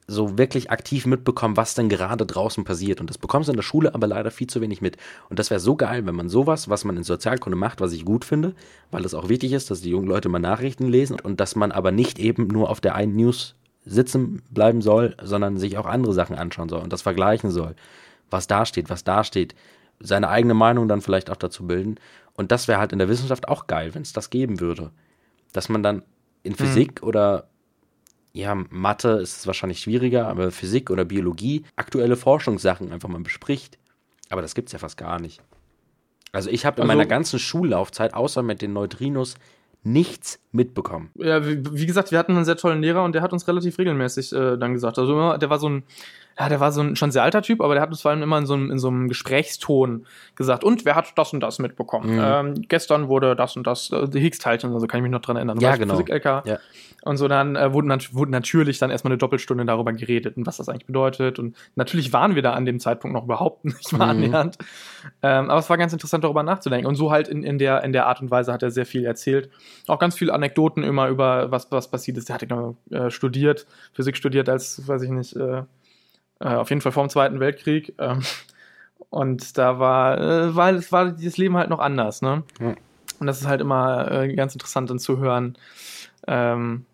so 0.06 0.36
wirklich 0.36 0.70
aktiv 0.70 1.06
mitbekommen, 1.06 1.56
was 1.56 1.74
denn 1.74 1.88
gerade 1.88 2.26
draußen 2.26 2.64
passiert. 2.64 3.00
Und 3.00 3.10
das 3.10 3.18
bekommst 3.18 3.48
du 3.48 3.52
in 3.52 3.56
der 3.56 3.62
Schule 3.62 3.94
aber 3.94 4.06
leider 4.06 4.30
viel 4.30 4.46
zu 4.46 4.60
wenig 4.60 4.80
mit. 4.80 4.96
Und 5.30 5.38
das 5.38 5.50
wäre 5.50 5.60
so 5.60 5.76
geil, 5.76 6.06
wenn 6.06 6.14
man 6.14 6.28
sowas, 6.28 6.68
was 6.68 6.84
man 6.84 6.96
in 6.96 7.04
Sozialkunde 7.04 7.56
macht, 7.56 7.80
was 7.80 7.92
ich 7.92 8.04
gut 8.04 8.24
finde, 8.24 8.54
weil 8.90 9.04
es 9.04 9.14
auch 9.14 9.28
wichtig 9.28 9.52
ist, 9.52 9.70
dass 9.70 9.80
die 9.80 9.90
jungen 9.90 10.08
Leute 10.08 10.28
mal 10.28 10.38
Nachrichten 10.38 10.88
lesen 10.88 11.18
und 11.20 11.40
dass 11.40 11.56
man 11.56 11.72
aber 11.72 11.90
nicht 11.90 12.18
eben 12.18 12.46
nur 12.48 12.70
auf 12.70 12.80
der 12.80 12.94
einen 12.94 13.16
News 13.16 13.54
sitzen 13.86 14.42
bleiben 14.50 14.82
soll, 14.82 15.16
sondern 15.22 15.58
sich 15.58 15.76
auch 15.78 15.86
andere 15.86 16.14
Sachen 16.14 16.36
anschauen 16.36 16.68
soll 16.68 16.82
und 16.82 16.92
das 16.92 17.02
vergleichen 17.02 17.50
soll. 17.50 17.74
Was 18.30 18.46
da 18.46 18.66
steht, 18.66 18.90
was 18.90 19.04
da 19.04 19.24
steht. 19.24 19.54
Seine 20.00 20.28
eigene 20.28 20.54
Meinung 20.54 20.88
dann 20.88 21.00
vielleicht 21.00 21.30
auch 21.30 21.36
dazu 21.36 21.66
bilden. 21.66 21.96
Und 22.34 22.52
das 22.52 22.68
wäre 22.68 22.78
halt 22.78 22.92
in 22.92 22.98
der 22.98 23.08
Wissenschaft 23.08 23.48
auch 23.48 23.66
geil, 23.66 23.94
wenn 23.94 24.02
es 24.02 24.12
das 24.12 24.30
geben 24.30 24.60
würde. 24.60 24.90
Dass 25.52 25.68
man 25.68 25.82
dann 25.82 26.02
in 26.42 26.52
hm. 26.52 26.58
Physik 26.58 27.02
mhm. 27.02 27.08
oder 27.08 27.48
ja, 28.32 28.54
Mathe 28.54 29.10
ist 29.10 29.38
es 29.38 29.46
wahrscheinlich 29.46 29.78
schwieriger, 29.78 30.26
aber 30.26 30.50
Physik 30.50 30.90
oder 30.90 31.04
Biologie 31.04 31.64
aktuelle 31.76 32.16
Forschungssachen 32.16 32.90
einfach 32.92 33.08
mal 33.08 33.20
bespricht. 33.20 33.78
Aber 34.28 34.42
das 34.42 34.56
gibt 34.56 34.68
es 34.68 34.72
ja 34.72 34.80
fast 34.80 34.96
gar 34.96 35.20
nicht. 35.20 35.40
Also 36.32 36.50
ich 36.50 36.66
habe 36.66 36.78
in 36.78 36.82
also, 36.82 36.88
meiner 36.88 37.06
ganzen 37.06 37.38
Schullaufzeit, 37.38 38.12
außer 38.12 38.42
mit 38.42 38.60
den 38.60 38.72
Neutrinos, 38.72 39.36
nichts 39.84 40.40
mitbekommen. 40.50 41.10
Ja, 41.14 41.46
wie, 41.46 41.62
wie, 41.72 41.86
gesagt, 41.86 42.10
wir 42.10 42.18
hatten 42.18 42.34
einen 42.34 42.44
sehr 42.44 42.56
tollen 42.56 42.80
Lehrer 42.82 43.04
und 43.04 43.14
der 43.14 43.22
hat 43.22 43.32
uns 43.32 43.46
relativ 43.46 43.78
regelmäßig 43.78 44.32
äh, 44.32 44.56
dann 44.56 44.72
gesagt. 44.72 44.98
Also 44.98 45.36
der 45.36 45.50
war 45.50 45.60
so 45.60 45.68
ein 45.68 45.84
ja, 46.38 46.48
der 46.48 46.60
war 46.60 46.72
so 46.72 46.80
ein 46.80 46.96
schon 46.96 47.10
sehr 47.12 47.22
alter 47.22 47.42
Typ, 47.42 47.60
aber 47.60 47.74
der 47.74 47.82
hat 47.82 47.90
uns 47.90 48.02
vor 48.02 48.10
allem 48.10 48.22
immer 48.22 48.38
in 48.38 48.46
so 48.46 48.54
einem, 48.54 48.70
in 48.70 48.78
so 48.78 48.88
einem 48.88 49.08
Gesprächston 49.08 50.06
gesagt, 50.34 50.64
und 50.64 50.84
wer 50.84 50.96
hat 50.96 51.12
das 51.16 51.32
und 51.32 51.40
das 51.40 51.58
mitbekommen? 51.58 52.16
Mhm. 52.16 52.22
Ähm, 52.22 52.64
gestern 52.68 53.08
wurde 53.08 53.36
das 53.36 53.56
und 53.56 53.66
das, 53.66 53.90
äh, 53.90 54.08
die 54.08 54.20
Higgs-Teilchen, 54.20 54.72
also 54.72 54.86
kann 54.86 54.98
ich 54.98 55.02
mich 55.02 55.12
noch 55.12 55.20
dran 55.20 55.36
erinnern. 55.36 55.60
Ja, 55.60 55.76
genau. 55.76 55.94
Physik-LK. 55.94 56.24
Ja. 56.46 56.58
Und 57.04 57.18
so 57.18 57.28
dann 57.28 57.54
äh, 57.54 57.72
wurde, 57.72 57.88
wurde 58.12 58.30
natürlich 58.30 58.78
dann 58.78 58.90
erstmal 58.90 59.12
eine 59.12 59.18
Doppelstunde 59.18 59.64
darüber 59.64 59.92
geredet 59.92 60.36
und 60.36 60.46
was 60.46 60.56
das 60.56 60.68
eigentlich 60.68 60.86
bedeutet. 60.86 61.38
Und 61.38 61.54
natürlich 61.76 62.12
waren 62.12 62.34
wir 62.34 62.42
da 62.42 62.54
an 62.54 62.64
dem 62.64 62.80
Zeitpunkt 62.80 63.14
noch 63.14 63.24
überhaupt 63.24 63.64
nicht 63.64 63.92
mal 63.92 64.06
mhm. 64.06 64.24
annähernd. 64.24 64.58
Ähm, 65.22 65.50
aber 65.50 65.60
es 65.60 65.68
war 65.68 65.76
ganz 65.76 65.92
interessant, 65.92 66.24
darüber 66.24 66.42
nachzudenken. 66.42 66.86
Und 66.86 66.96
so 66.96 67.12
halt 67.12 67.28
in, 67.28 67.44
in, 67.44 67.58
der, 67.58 67.84
in 67.84 67.92
der 67.92 68.06
Art 68.06 68.20
und 68.22 68.30
Weise 68.30 68.52
hat 68.52 68.62
er 68.62 68.70
sehr 68.70 68.86
viel 68.86 69.04
erzählt. 69.04 69.50
Auch 69.86 69.98
ganz 69.98 70.16
viele 70.16 70.32
Anekdoten 70.32 70.82
immer 70.82 71.08
über 71.08 71.50
was, 71.50 71.70
was 71.70 71.90
passiert 71.90 72.16
ist. 72.16 72.28
Der 72.28 72.34
hat 72.34 72.40
genau 72.40 72.76
äh, 72.90 73.10
studiert, 73.10 73.66
Physik 73.92 74.16
studiert 74.16 74.48
als, 74.48 74.88
weiß 74.88 75.02
ich 75.02 75.10
nicht, 75.10 75.36
äh, 75.36 75.62
äh, 76.44 76.48
auf 76.48 76.68
jeden 76.68 76.82
Fall 76.82 76.92
vor 76.92 77.04
dem 77.04 77.10
Zweiten 77.10 77.40
Weltkrieg. 77.40 77.94
Ähm, 77.98 78.22
und 79.10 79.58
da 79.58 79.78
war, 79.78 80.18
äh, 80.20 80.54
war, 80.54 80.74
war 80.90 81.10
dieses 81.12 81.38
Leben 81.38 81.56
halt 81.56 81.70
noch 81.70 81.80
anders, 81.80 82.22
ne? 82.22 82.44
Ja. 82.60 82.74
Und 83.18 83.26
das 83.26 83.40
ist 83.40 83.46
halt 83.46 83.60
immer 83.60 84.10
äh, 84.10 84.34
ganz 84.34 84.54
interessant 84.54 84.90
dann 84.90 84.98
zu 84.98 85.18
hören, 85.18 85.56
ähm, 86.26 86.84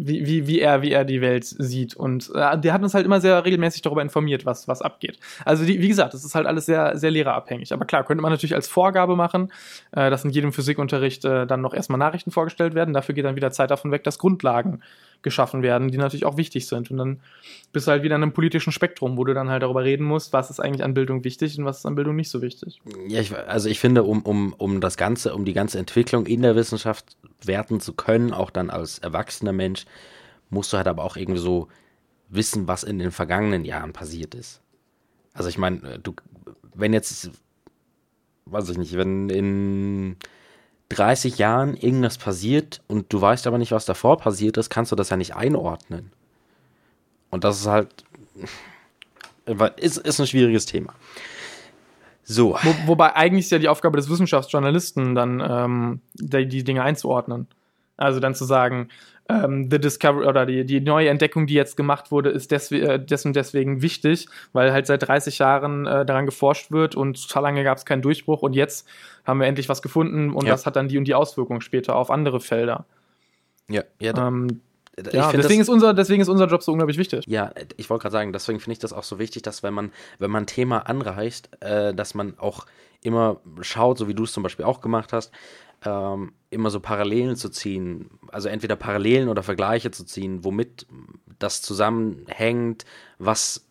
wie, 0.00 0.26
wie, 0.26 0.46
wie, 0.46 0.60
er, 0.60 0.80
wie 0.80 0.92
er 0.92 1.04
die 1.04 1.20
Welt 1.20 1.44
sieht. 1.44 1.94
Und 1.94 2.30
äh, 2.34 2.58
der 2.58 2.72
hat 2.72 2.82
uns 2.82 2.94
halt 2.94 3.04
immer 3.04 3.20
sehr 3.20 3.44
regelmäßig 3.44 3.82
darüber 3.82 4.00
informiert, 4.00 4.46
was, 4.46 4.68
was 4.68 4.80
abgeht. 4.80 5.18
Also, 5.44 5.64
die, 5.64 5.80
wie 5.82 5.88
gesagt, 5.88 6.14
das 6.14 6.24
ist 6.24 6.34
halt 6.34 6.46
alles 6.46 6.66
sehr, 6.66 6.96
sehr 6.96 7.10
lehrerabhängig. 7.10 7.72
Aber 7.72 7.84
klar, 7.84 8.04
könnte 8.04 8.22
man 8.22 8.32
natürlich 8.32 8.54
als 8.54 8.68
Vorgabe 8.68 9.16
machen, 9.16 9.52
äh, 9.92 10.08
dass 10.08 10.24
in 10.24 10.30
jedem 10.30 10.52
Physikunterricht 10.52 11.24
äh, 11.24 11.46
dann 11.46 11.60
noch 11.60 11.74
erstmal 11.74 11.98
Nachrichten 11.98 12.30
vorgestellt 12.30 12.74
werden. 12.74 12.94
Dafür 12.94 13.14
geht 13.14 13.24
dann 13.24 13.36
wieder 13.36 13.50
Zeit 13.50 13.70
davon 13.70 13.90
weg, 13.90 14.04
dass 14.04 14.18
Grundlagen 14.18 14.82
geschaffen 15.22 15.62
werden, 15.62 15.90
die 15.90 15.98
natürlich 15.98 16.24
auch 16.24 16.36
wichtig 16.36 16.66
sind. 16.66 16.90
Und 16.90 16.96
dann 16.98 17.20
bist 17.72 17.86
du 17.86 17.90
halt 17.90 18.02
wieder 18.02 18.16
in 18.16 18.22
einem 18.22 18.32
politischen 18.32 18.72
Spektrum, 18.72 19.16
wo 19.16 19.24
du 19.24 19.34
dann 19.34 19.48
halt 19.48 19.62
darüber 19.62 19.84
reden 19.84 20.04
musst, 20.04 20.32
was 20.32 20.50
ist 20.50 20.60
eigentlich 20.60 20.84
an 20.84 20.94
Bildung 20.94 21.24
wichtig 21.24 21.58
und 21.58 21.64
was 21.64 21.78
ist 21.78 21.86
an 21.86 21.94
Bildung 21.94 22.16
nicht 22.16 22.30
so 22.30 22.42
wichtig. 22.42 22.80
Ja, 23.08 23.20
ich, 23.20 23.36
also 23.36 23.68
ich 23.68 23.80
finde, 23.80 24.04
um, 24.04 24.22
um, 24.22 24.52
um 24.52 24.80
das 24.80 24.96
Ganze, 24.96 25.34
um 25.34 25.44
die 25.44 25.52
ganze 25.52 25.78
Entwicklung 25.78 26.26
in 26.26 26.42
der 26.42 26.56
Wissenschaft 26.56 27.16
werten 27.44 27.80
zu 27.80 27.92
können, 27.92 28.32
auch 28.32 28.50
dann 28.50 28.70
als 28.70 28.98
erwachsener 28.98 29.52
Mensch, 29.52 29.84
musst 30.50 30.72
du 30.72 30.76
halt 30.76 30.86
aber 30.86 31.04
auch 31.04 31.16
irgendwie 31.16 31.40
so 31.40 31.68
wissen, 32.28 32.68
was 32.68 32.84
in 32.84 32.98
den 32.98 33.10
vergangenen 33.10 33.64
Jahren 33.64 33.92
passiert 33.92 34.34
ist. 34.34 34.60
Also 35.32 35.48
ich 35.48 35.58
meine, 35.58 35.98
du, 35.98 36.14
wenn 36.74 36.92
jetzt, 36.92 37.30
weiß 38.46 38.70
ich 38.70 38.78
nicht, 38.78 38.96
wenn 38.96 39.28
in 39.28 40.16
30 40.90 41.38
Jahren 41.38 41.74
irgendwas 41.74 42.18
passiert 42.18 42.80
und 42.86 43.12
du 43.12 43.20
weißt 43.20 43.46
aber 43.46 43.58
nicht, 43.58 43.72
was 43.72 43.84
davor 43.84 44.18
passiert 44.18 44.56
ist, 44.56 44.70
kannst 44.70 44.92
du 44.92 44.96
das 44.96 45.10
ja 45.10 45.16
nicht 45.16 45.36
einordnen. 45.36 46.12
Und 47.30 47.44
das 47.44 47.60
ist 47.60 47.66
halt, 47.66 48.04
ist, 49.76 49.98
ist 49.98 50.20
ein 50.20 50.26
schwieriges 50.26 50.66
Thema. 50.66 50.94
So. 52.24 52.58
Wo, 52.62 52.74
wobei 52.86 53.16
eigentlich 53.16 53.46
ist 53.46 53.50
ja 53.52 53.58
die 53.58 53.68
Aufgabe 53.68 53.96
des 53.96 54.10
Wissenschaftsjournalisten, 54.10 55.14
dann 55.14 55.40
ähm, 55.46 56.00
die, 56.14 56.46
die 56.46 56.64
Dinge 56.64 56.82
einzuordnen. 56.82 57.48
Also 57.98 58.20
dann 58.20 58.34
zu 58.34 58.44
sagen, 58.44 58.88
ähm, 59.28 59.68
The 59.70 59.78
Discovery 59.78 60.26
oder 60.26 60.46
die, 60.46 60.64
die 60.64 60.80
neue 60.80 61.10
Entdeckung, 61.10 61.46
die 61.46 61.54
jetzt 61.54 61.76
gemacht 61.76 62.10
wurde, 62.10 62.30
ist 62.30 62.50
des, 62.50 62.72
äh, 62.72 62.98
des 62.98 63.26
und 63.26 63.36
deswegen 63.36 63.82
wichtig, 63.82 64.26
weil 64.52 64.72
halt 64.72 64.86
seit 64.86 65.06
30 65.06 65.38
Jahren 65.38 65.86
äh, 65.86 66.06
daran 66.06 66.24
geforscht 66.24 66.70
wird 66.70 66.94
und 66.94 67.28
total 67.28 67.42
lange 67.42 67.64
gab 67.64 67.76
es 67.76 67.84
keinen 67.84 68.00
Durchbruch 68.00 68.40
und 68.40 68.54
jetzt 68.54 68.88
haben 69.24 69.40
wir 69.40 69.46
endlich 69.46 69.68
was 69.68 69.82
gefunden 69.82 70.30
und 70.32 70.46
ja. 70.46 70.52
das 70.52 70.64
hat 70.64 70.76
dann 70.76 70.88
die 70.88 70.96
und 70.96 71.04
die 71.04 71.14
Auswirkungen 71.14 71.60
später 71.60 71.96
auf 71.96 72.10
andere 72.10 72.40
Felder. 72.40 72.86
Ja, 73.68 73.82
ja. 74.00 74.16
Ähm, 74.16 74.60
ja, 75.12 75.30
deswegen, 75.30 75.60
ist 75.60 75.68
unser, 75.68 75.94
deswegen 75.94 76.22
ist 76.22 76.28
unser 76.28 76.46
Job 76.46 76.62
so 76.62 76.72
unglaublich 76.72 76.98
wichtig. 76.98 77.24
Ja, 77.28 77.52
ich 77.76 77.88
wollte 77.88 78.02
gerade 78.02 78.12
sagen, 78.12 78.32
deswegen 78.32 78.58
finde 78.58 78.72
ich 78.72 78.78
das 78.78 78.92
auch 78.92 79.04
so 79.04 79.18
wichtig, 79.18 79.42
dass 79.42 79.62
wenn 79.62 79.74
man, 79.74 79.92
wenn 80.18 80.30
man 80.30 80.44
ein 80.44 80.46
Thema 80.46 80.88
anreicht, 80.88 81.50
äh, 81.60 81.94
dass 81.94 82.14
man 82.14 82.38
auch 82.38 82.66
immer 83.02 83.40
schaut, 83.60 83.98
so 83.98 84.08
wie 84.08 84.14
du 84.14 84.24
es 84.24 84.32
zum 84.32 84.42
Beispiel 84.42 84.64
auch 84.64 84.80
gemacht 84.80 85.12
hast, 85.12 85.30
ähm, 85.84 86.32
immer 86.50 86.70
so 86.70 86.80
Parallelen 86.80 87.36
zu 87.36 87.48
ziehen, 87.50 88.10
also 88.28 88.48
entweder 88.48 88.76
Parallelen 88.76 89.28
oder 89.28 89.42
Vergleiche 89.42 89.90
zu 89.90 90.04
ziehen, 90.04 90.44
womit 90.44 90.86
das 91.38 91.62
zusammenhängt, 91.62 92.84
was 93.18 93.66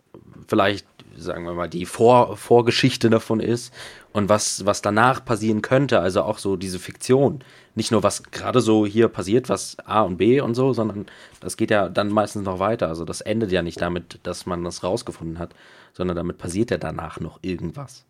vielleicht, 0.47 0.87
sagen 1.15 1.45
wir 1.45 1.53
mal, 1.53 1.69
die 1.69 1.85
Vor 1.85 2.37
Vorgeschichte 2.37 3.09
davon 3.09 3.39
ist 3.39 3.73
und 4.13 4.29
was, 4.29 4.65
was 4.65 4.81
danach 4.81 5.23
passieren 5.23 5.61
könnte, 5.61 5.99
also 5.99 6.23
auch 6.23 6.37
so 6.37 6.55
diese 6.55 6.79
Fiktion. 6.79 7.43
Nicht 7.75 7.91
nur, 7.91 8.01
was 8.01 8.23
gerade 8.23 8.61
so 8.61 8.85
hier 8.85 9.07
passiert, 9.07 9.49
was 9.49 9.77
A 9.85 10.01
und 10.01 10.17
B 10.17 10.41
und 10.41 10.55
so, 10.55 10.73
sondern 10.73 11.05
das 11.39 11.57
geht 11.57 11.69
ja 11.69 11.89
dann 11.89 12.09
meistens 12.09 12.43
noch 12.43 12.57
weiter. 12.59 12.87
Also 12.87 13.05
das 13.05 13.21
endet 13.21 13.51
ja 13.51 13.61
nicht 13.61 13.79
damit, 13.79 14.19
dass 14.23 14.47
man 14.47 14.63
das 14.63 14.83
rausgefunden 14.83 15.37
hat, 15.37 15.53
sondern 15.93 16.17
damit 16.17 16.39
passiert 16.39 16.71
ja 16.71 16.77
danach 16.77 17.19
noch 17.19 17.37
irgendwas. 17.43 18.06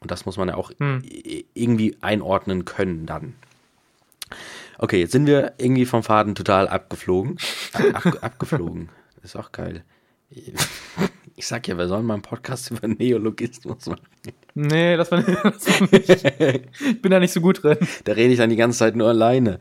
Und 0.00 0.10
das 0.10 0.26
muss 0.26 0.36
man 0.36 0.48
ja 0.48 0.56
auch 0.56 0.72
hm. 0.78 1.02
irgendwie 1.54 1.96
einordnen 2.00 2.64
können 2.64 3.06
dann. 3.06 3.34
Okay, 4.78 5.00
jetzt 5.00 5.12
sind 5.12 5.26
wir 5.26 5.52
irgendwie 5.58 5.84
vom 5.84 6.02
Faden 6.02 6.34
total 6.34 6.66
abgeflogen. 6.66 7.36
Ab, 7.74 8.06
ab, 8.06 8.18
abgeflogen. 8.22 8.88
ist 9.22 9.36
auch 9.36 9.52
geil. 9.52 9.84
Ich 11.36 11.46
sag 11.46 11.68
ja, 11.68 11.76
wir 11.76 11.86
sollen 11.86 12.06
mal 12.06 12.14
einen 12.14 12.22
Podcast 12.22 12.70
über 12.70 12.88
Neologismus 12.88 13.86
machen. 13.86 14.06
Nee, 14.54 14.96
das 14.96 15.10
war, 15.10 15.22
das 15.42 15.80
war 15.80 15.88
nicht. 15.90 16.70
Ich 16.80 17.02
bin 17.02 17.10
da 17.10 17.20
nicht 17.20 17.32
so 17.32 17.40
gut 17.40 17.62
drin. 17.62 17.78
Da 18.04 18.12
rede 18.12 18.32
ich 18.32 18.38
dann 18.38 18.50
die 18.50 18.56
ganze 18.56 18.78
Zeit 18.78 18.96
nur 18.96 19.08
alleine. 19.08 19.58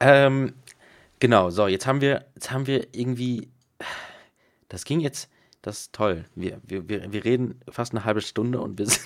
Ähm, 0.00 0.54
genau, 1.20 1.50
so, 1.50 1.68
jetzt 1.68 1.86
haben 1.86 2.00
wir, 2.00 2.24
jetzt 2.34 2.50
haben 2.50 2.66
wir 2.66 2.88
irgendwie. 2.92 3.48
Das 4.68 4.84
ging 4.84 5.00
jetzt 5.00 5.28
das 5.62 5.82
ist 5.82 5.92
toll. 5.92 6.24
Wir, 6.34 6.60
wir, 6.64 6.88
wir, 6.88 7.24
reden 7.24 7.60
fast 7.70 7.92
eine 7.92 8.04
halbe 8.04 8.20
Stunde 8.20 8.60
und 8.60 8.78
wir 8.78 8.86
sind, 8.86 9.00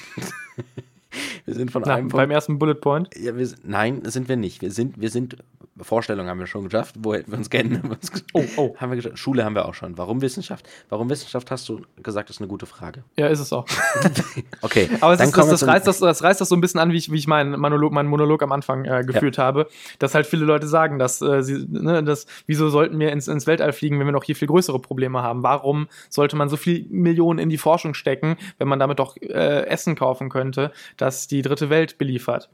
wir 1.44 1.54
sind 1.54 1.70
von 1.70 1.82
Na, 1.86 1.94
einem 1.94 2.08
Beim 2.08 2.30
ersten 2.30 2.58
Bullet 2.58 2.74
Point? 2.74 3.08
Ja, 3.16 3.36
wir, 3.36 3.48
nein, 3.62 4.02
sind 4.04 4.28
wir 4.28 4.36
nicht. 4.36 4.62
Wir 4.62 4.70
sind, 4.70 5.00
wir 5.00 5.10
sind 5.10 5.36
Vorstellung 5.84 6.26
haben 6.28 6.38
wir 6.38 6.46
schon 6.46 6.64
geschafft. 6.64 6.94
Wo 6.98 7.12
hätten 7.14 7.30
wir 7.30 7.38
uns 7.38 7.50
kennen? 7.50 7.96
Oh, 8.32 8.44
oh. 8.56 8.76
Haben 8.76 8.90
wir 8.90 8.96
geschafft. 8.96 9.18
Schule 9.18 9.44
haben 9.44 9.54
wir 9.54 9.66
auch 9.66 9.74
schon. 9.74 9.96
Warum 9.96 10.20
Wissenschaft? 10.20 10.68
Warum 10.88 11.08
Wissenschaft 11.08 11.50
hast 11.50 11.68
du 11.68 11.82
gesagt, 12.02 12.28
ist 12.28 12.40
eine 12.40 12.48
gute 12.48 12.66
Frage. 12.66 13.04
Ja, 13.16 13.28
ist 13.28 13.40
es 13.40 13.52
auch. 13.52 13.66
okay. 14.62 14.88
Aber 15.00 15.14
es 15.14 15.20
ist, 15.20 15.36
das, 15.36 15.48
das, 15.48 15.66
reißt 15.66 15.86
das, 15.86 15.98
das 15.98 16.22
reißt 16.22 16.40
das 16.40 16.48
so 16.48 16.54
ein 16.54 16.60
bisschen 16.60 16.80
an, 16.80 16.92
wie 16.92 16.96
ich, 16.96 17.10
wie 17.10 17.16
ich 17.16 17.26
meinen 17.26 17.58
Monolog, 17.58 17.92
meinen 17.92 18.08
Monolog 18.08 18.42
am 18.42 18.52
Anfang 18.52 18.84
äh, 18.84 19.04
geführt 19.06 19.38
ja. 19.38 19.44
habe. 19.44 19.68
Dass 19.98 20.14
halt 20.14 20.26
viele 20.26 20.44
Leute 20.44 20.66
sagen, 20.66 20.98
dass 20.98 21.22
äh, 21.22 21.42
sie, 21.42 21.66
ne, 21.68 22.02
dass, 22.02 22.26
wieso 22.46 22.68
sollten 22.68 22.98
wir 22.98 23.12
ins, 23.12 23.28
ins 23.28 23.46
Weltall 23.46 23.72
fliegen, 23.72 23.98
wenn 23.98 24.06
wir 24.06 24.12
noch 24.12 24.24
hier 24.24 24.36
viel 24.36 24.48
größere 24.48 24.78
Probleme 24.80 25.22
haben? 25.22 25.42
Warum 25.42 25.88
sollte 26.10 26.36
man 26.36 26.48
so 26.48 26.56
viel 26.56 26.86
Millionen 26.90 27.38
in 27.38 27.48
die 27.48 27.58
Forschung 27.58 27.94
stecken, 27.94 28.36
wenn 28.58 28.68
man 28.68 28.78
damit 28.78 28.98
doch 28.98 29.16
äh, 29.16 29.66
Essen 29.66 29.94
kaufen 29.94 30.28
könnte, 30.28 30.72
das 30.96 31.05
die 31.10 31.42
dritte 31.42 31.70
Welt 31.70 31.98
beliefert? 31.98 32.48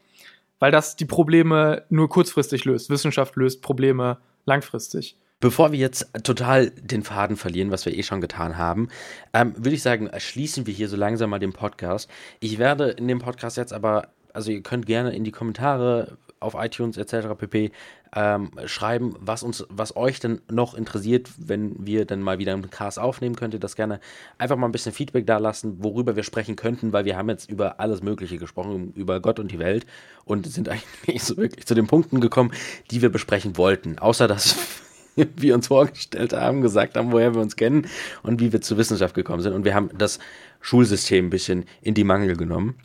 weil 0.62 0.70
das 0.70 0.94
die 0.94 1.06
Probleme 1.06 1.82
nur 1.90 2.08
kurzfristig 2.08 2.64
löst. 2.64 2.88
Wissenschaft 2.88 3.34
löst 3.34 3.62
Probleme 3.62 4.18
langfristig. 4.44 5.16
Bevor 5.40 5.72
wir 5.72 5.80
jetzt 5.80 6.08
total 6.22 6.70
den 6.70 7.02
Faden 7.02 7.36
verlieren, 7.36 7.72
was 7.72 7.84
wir 7.84 7.98
eh 7.98 8.04
schon 8.04 8.20
getan 8.20 8.58
haben, 8.58 8.86
ähm, 9.34 9.54
würde 9.56 9.74
ich 9.74 9.82
sagen, 9.82 10.08
schließen 10.18 10.64
wir 10.68 10.72
hier 10.72 10.88
so 10.88 10.96
langsam 10.96 11.30
mal 11.30 11.40
den 11.40 11.52
Podcast. 11.52 12.08
Ich 12.38 12.60
werde 12.60 12.90
in 12.90 13.08
dem 13.08 13.18
Podcast 13.18 13.56
jetzt 13.56 13.72
aber, 13.72 14.10
also 14.34 14.52
ihr 14.52 14.62
könnt 14.62 14.86
gerne 14.86 15.12
in 15.16 15.24
die 15.24 15.32
Kommentare 15.32 16.16
auf 16.38 16.54
iTunes 16.54 16.96
etc. 16.96 17.34
pp. 17.36 17.72
Ähm, 18.14 18.50
schreiben, 18.66 19.14
was 19.20 19.42
uns, 19.42 19.64
was 19.70 19.96
euch 19.96 20.20
denn 20.20 20.42
noch 20.50 20.74
interessiert, 20.74 21.30
wenn 21.38 21.86
wir 21.86 22.04
dann 22.04 22.20
mal 22.20 22.38
wieder 22.38 22.52
einen 22.52 22.68
Cast 22.68 22.98
aufnehmen, 22.98 23.36
könnt 23.36 23.54
ihr 23.54 23.60
das 23.60 23.74
gerne 23.74 24.00
einfach 24.36 24.56
mal 24.56 24.66
ein 24.66 24.72
bisschen 24.72 24.92
Feedback 24.92 25.26
da 25.26 25.38
lassen, 25.38 25.82
worüber 25.82 26.14
wir 26.14 26.22
sprechen 26.22 26.54
könnten, 26.54 26.92
weil 26.92 27.06
wir 27.06 27.16
haben 27.16 27.30
jetzt 27.30 27.50
über 27.50 27.80
alles 27.80 28.02
Mögliche 28.02 28.36
gesprochen, 28.36 28.92
über 28.96 29.20
Gott 29.20 29.38
und 29.38 29.50
die 29.50 29.58
Welt 29.58 29.86
und 30.26 30.46
sind 30.46 30.68
eigentlich 30.68 31.06
nicht 31.06 31.24
so 31.24 31.38
wirklich 31.38 31.66
zu 31.66 31.74
den 31.74 31.86
Punkten 31.86 32.20
gekommen, 32.20 32.52
die 32.90 33.00
wir 33.00 33.08
besprechen 33.08 33.56
wollten. 33.56 33.98
Außer 33.98 34.28
dass 34.28 34.56
wir 35.16 35.54
uns 35.54 35.68
vorgestellt 35.68 36.34
haben, 36.34 36.60
gesagt 36.60 36.98
haben, 36.98 37.12
woher 37.12 37.34
wir 37.34 37.40
uns 37.40 37.56
kennen 37.56 37.86
und 38.22 38.40
wie 38.40 38.52
wir 38.52 38.60
zur 38.60 38.76
Wissenschaft 38.76 39.14
gekommen 39.14 39.42
sind. 39.42 39.54
Und 39.54 39.64
wir 39.64 39.74
haben 39.74 39.88
das 39.96 40.18
Schulsystem 40.60 41.26
ein 41.26 41.30
bisschen 41.30 41.64
in 41.80 41.94
die 41.94 42.04
Mangel 42.04 42.36
genommen. 42.36 42.76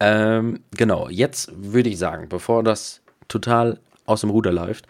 Ähm, 0.00 0.60
genau, 0.76 1.08
jetzt 1.08 1.50
würde 1.56 1.88
ich 1.88 1.98
sagen, 1.98 2.28
bevor 2.28 2.62
das 2.62 3.00
total 3.26 3.80
aus 4.08 4.22
dem 4.22 4.30
Ruder 4.30 4.52
läuft, 4.52 4.86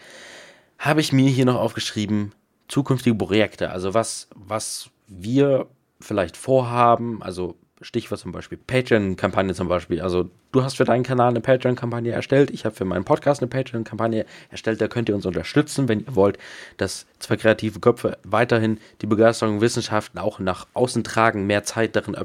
habe 0.79 1.01
ich 1.01 1.13
mir 1.13 1.29
hier 1.29 1.45
noch 1.45 1.57
aufgeschrieben, 1.57 2.33
zukünftige 2.69 3.17
Projekte, 3.17 3.71
also 3.71 3.95
was, 3.95 4.29
was 4.35 4.91
wir 5.07 5.67
vielleicht 6.01 6.37
vorhaben, 6.37 7.23
also 7.23 7.57
Stichwort 7.81 8.21
zum 8.21 8.33
Beispiel 8.33 8.59
Patreon-Kampagne 8.59 9.55
zum 9.55 9.69
Beispiel. 9.69 10.01
Also 10.01 10.31
du 10.53 10.63
hast 10.63 10.77
für 10.77 10.85
deinen 10.85 11.05
Kanal 11.05 11.29
eine 11.29 11.41
Patreon-Kampagne 11.41 12.13
erstellt, 12.13 12.51
ich 12.51 12.65
habe 12.65 12.75
für 12.75 12.85
meinen 12.85 13.05
Podcast 13.05 13.41
eine 13.41 13.49
Patreon-Kampagne 13.49 14.27
erstellt. 14.51 14.81
Da 14.81 14.89
könnt 14.89 15.09
ihr 15.09 15.15
uns 15.15 15.27
unterstützen, 15.27 15.89
wenn 15.89 16.01
ihr 16.01 16.15
wollt, 16.15 16.39
dass 16.77 17.07
zwei 17.19 17.37
kreative 17.37 17.81
Köpfe 17.81 18.19
weiterhin 18.25 18.79
die 19.01 19.07
Begeisterung 19.07 19.61
Wissenschaften 19.61 20.19
auch 20.19 20.39
nach 20.39 20.67
außen 20.75 21.05
tragen, 21.05 21.47
mehr 21.47 21.65
Zeit 21.65 21.95
darin 21.95 22.17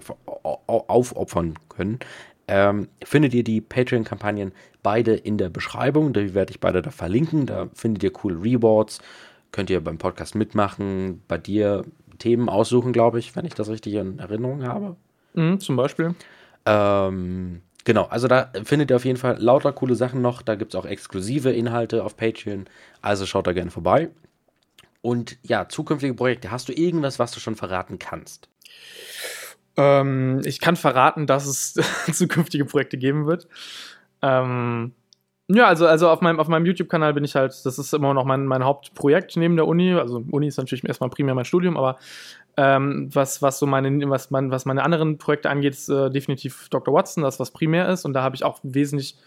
aufopfern 0.67 1.53
können. 1.69 1.99
Ähm, 2.47 2.89
findet 3.03 3.34
ihr 3.34 3.43
die 3.43 3.62
Patreon-Kampagnen 3.62 4.51
beide 4.82 5.13
in 5.13 5.38
der 5.38 5.49
Beschreibung. 5.49 6.13
Da 6.13 6.34
werde 6.34 6.51
ich 6.51 6.60
beide 6.60 6.82
da 6.82 6.91
verlinken. 6.91 7.45
Da 7.45 7.69
findet 7.73 8.03
ihr 8.03 8.12
coole 8.12 8.41
Rewards. 8.41 8.99
Könnt 9.51 9.69
ihr 9.69 9.82
beim 9.82 9.97
Podcast 9.97 10.36
mitmachen, 10.36 11.21
bei 11.27 11.38
dir 11.38 11.86
Themen 12.19 12.49
aussuchen, 12.49 12.91
glaube 12.91 13.19
ich, 13.19 13.36
wenn 13.36 13.45
ich 13.45 13.53
das 13.53 13.69
richtig 13.69 13.93
in 13.93 14.19
Erinnerung 14.19 14.63
habe. 14.63 14.95
Mhm, 15.34 15.60
zum 15.60 15.75
Beispiel. 15.75 16.15
Ähm, 16.65 17.62
genau, 17.84 18.06
also 18.06 18.27
da 18.27 18.51
findet 18.63 18.91
ihr 18.91 18.95
auf 18.95 19.06
jeden 19.06 19.17
Fall 19.17 19.38
lauter 19.39 19.71
coole 19.71 19.95
Sachen 19.95 20.21
noch. 20.21 20.41
Da 20.41 20.56
gibt 20.56 20.73
es 20.73 20.79
auch 20.79 20.86
exklusive 20.86 21.51
Inhalte 21.51 22.03
auf 22.03 22.17
Patreon. 22.17 22.65
Also 23.01 23.25
schaut 23.25 23.47
da 23.47 23.53
gerne 23.53 23.71
vorbei. 23.71 24.10
Und 25.01 25.38
ja, 25.43 25.67
zukünftige 25.67 26.13
Projekte. 26.13 26.49
Hast 26.49 26.69
du 26.69 26.73
irgendwas, 26.73 27.19
was 27.19 27.32
du 27.32 27.39
schon 27.39 27.56
verraten 27.56 27.99
kannst? 27.99 28.47
Ähm, 29.77 30.41
ich 30.45 30.59
kann 30.59 30.75
verraten, 30.75 31.27
dass 31.27 31.45
es 31.45 31.73
zukünftige 32.12 32.65
Projekte 32.65 32.97
geben 32.97 33.25
wird. 33.25 33.47
Ähm, 34.21 34.93
ja, 35.49 35.67
also, 35.67 35.86
also 35.88 36.09
auf 36.09 36.21
meinem, 36.21 36.39
auf 36.39 36.47
meinem 36.47 36.65
YouTube-Kanal 36.65 37.13
bin 37.13 37.25
ich 37.25 37.36
halt, 37.36 37.53
das 37.65 37.77
ist 37.77 37.93
immer 37.93 38.13
noch 38.13 38.23
mein, 38.23 38.45
mein 38.45 38.63
Hauptprojekt 38.63 39.36
neben 39.36 39.55
der 39.55 39.67
Uni. 39.67 39.93
Also 39.93 40.23
Uni 40.31 40.47
ist 40.47 40.57
natürlich 40.57 40.86
erstmal 40.86 41.09
primär 41.09 41.36
mein 41.36 41.45
Studium, 41.45 41.75
aber 41.75 41.97
ähm, 42.55 43.09
was, 43.13 43.41
was 43.41 43.59
so 43.59 43.65
meine, 43.65 44.09
was, 44.09 44.31
mein, 44.31 44.51
was 44.51 44.65
meine 44.65 44.83
anderen 44.83 45.17
Projekte 45.17 45.49
angeht, 45.49 45.73
ist 45.73 45.89
äh, 45.89 46.09
definitiv 46.09 46.69
Dr. 46.69 46.93
Watson, 46.93 47.23
das 47.23 47.39
was 47.39 47.51
primär 47.51 47.89
ist. 47.89 48.05
Und 48.05 48.13
da 48.13 48.23
habe 48.23 48.36
ich 48.36 48.43
auch 48.43 48.59
wesentlich 48.63 49.17